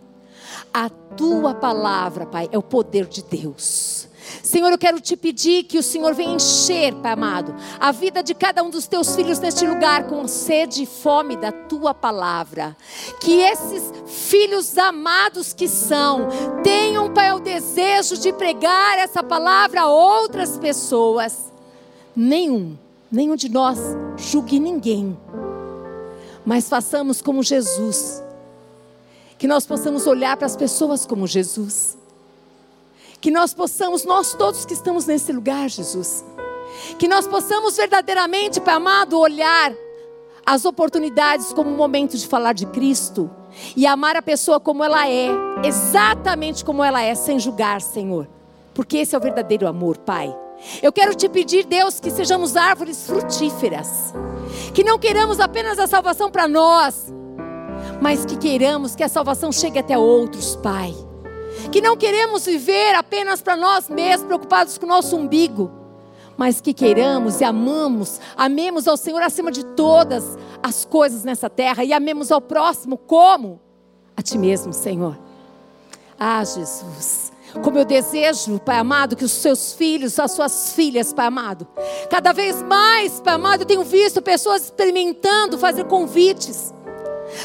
[0.74, 4.10] A tua palavra, Pai, é o poder de Deus.
[4.44, 8.34] Senhor, eu quero te pedir que o Senhor venha encher, Pai amado, a vida de
[8.34, 12.76] cada um dos teus filhos neste lugar com sede e fome da tua palavra.
[13.20, 16.28] Que esses filhos amados que são,
[16.64, 21.52] tenham, Pai, o desejo de pregar essa palavra a outras pessoas.
[22.16, 22.78] Nenhum,
[23.12, 23.80] nenhum de nós
[24.18, 25.18] julgue ninguém,
[26.46, 28.22] mas façamos como Jesus.
[29.42, 31.98] Que nós possamos olhar para as pessoas como Jesus.
[33.20, 36.24] Que nós possamos, nós todos que estamos nesse lugar, Jesus,
[37.00, 39.74] que nós possamos verdadeiramente, Pai amado, olhar
[40.46, 43.32] as oportunidades como um momento de falar de Cristo
[43.76, 45.30] e amar a pessoa como ela é,
[45.64, 48.28] exatamente como ela é, sem julgar, Senhor,
[48.76, 50.32] porque esse é o verdadeiro amor, Pai.
[50.84, 54.14] Eu quero te pedir, Deus, que sejamos árvores frutíferas,
[54.72, 57.12] que não queiramos apenas a salvação para nós,
[58.02, 60.94] mas que queiramos que a salvação chegue até outros, Pai.
[61.72, 65.72] Que não queremos viver apenas para nós mesmos, preocupados com o nosso umbigo,
[66.36, 71.84] mas que queiramos e amamos, amemos ao Senhor acima de todas as coisas nessa terra
[71.84, 73.62] e amemos ao próximo como?
[74.18, 75.18] A Ti mesmo, Senhor.
[76.20, 77.32] Ah, Jesus.
[77.62, 81.68] Como eu desejo, Pai amado, que os seus filhos, as suas filhas, Pai amado,
[82.10, 86.74] cada vez mais, Pai amado, eu tenho visto pessoas experimentando fazer convites,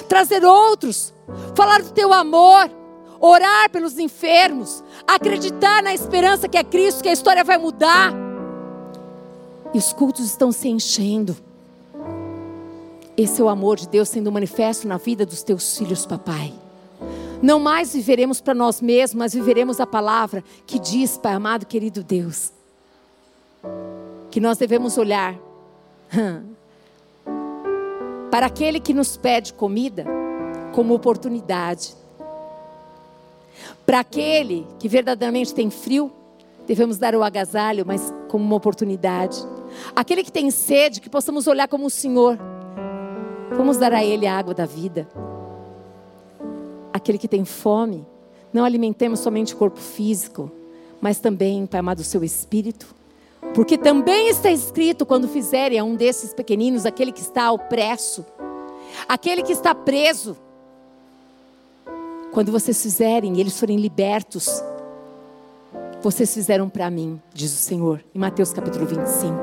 [0.08, 1.12] trazer outros,
[1.54, 2.70] falar do teu amor,
[3.20, 8.12] orar pelos enfermos, acreditar na esperança que é Cristo, que a história vai mudar.
[9.74, 11.36] E os cultos estão se enchendo.
[13.16, 16.52] Esse é o amor de Deus sendo manifesto na vida dos teus filhos, papai.
[17.42, 22.02] Não mais viveremos para nós mesmos, mas viveremos a palavra que diz, Pai amado, querido
[22.02, 22.52] Deus,
[24.30, 25.34] que nós devemos olhar
[28.36, 30.04] para aquele que nos pede comida
[30.74, 31.94] como oportunidade
[33.86, 36.12] para aquele que verdadeiramente tem frio,
[36.66, 39.42] devemos dar o agasalho, mas como uma oportunidade.
[39.94, 42.38] Aquele que tem sede, que possamos olhar como o Senhor.
[43.56, 45.08] Vamos dar a Ele a água da vida.
[46.92, 48.04] Aquele que tem fome,
[48.52, 50.52] não alimentemos somente o corpo físico,
[51.00, 52.94] mas também, Pai amado, o seu espírito.
[53.56, 58.22] Porque também está escrito: quando fizerem a um desses pequeninos, aquele que está opresso,
[59.08, 60.36] aquele que está preso,
[62.32, 64.62] quando vocês fizerem e eles forem libertos,
[66.02, 69.34] vocês fizeram para mim, diz o Senhor, em Mateus capítulo 25.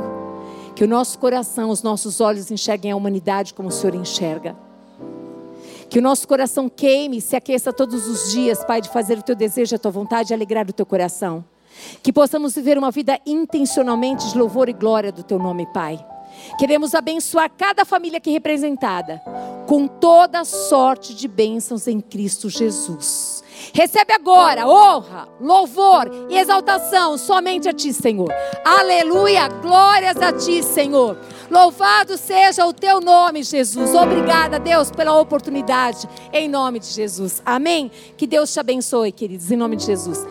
[0.76, 4.56] Que o nosso coração, os nossos olhos enxerguem a humanidade como o Senhor enxerga.
[5.90, 9.36] Que o nosso coração queime se aqueça todos os dias, Pai, de fazer o teu
[9.36, 11.44] desejo, a tua vontade e alegrar o teu coração.
[12.02, 16.04] Que possamos viver uma vida intencionalmente de louvor e glória do teu nome, Pai.
[16.58, 19.22] Queremos abençoar cada família aqui representada
[19.68, 23.44] com toda sorte de bênçãos em Cristo Jesus.
[23.72, 28.30] Recebe agora honra, louvor e exaltação somente a Ti, Senhor.
[28.64, 31.18] Aleluia, glórias a Ti, Senhor.
[31.50, 33.94] Louvado seja o Teu nome, Jesus.
[33.94, 37.42] Obrigada, Deus, pela oportunidade, em nome de Jesus.
[37.46, 37.92] Amém.
[38.18, 40.26] Que Deus te abençoe, queridos, em nome de Jesus.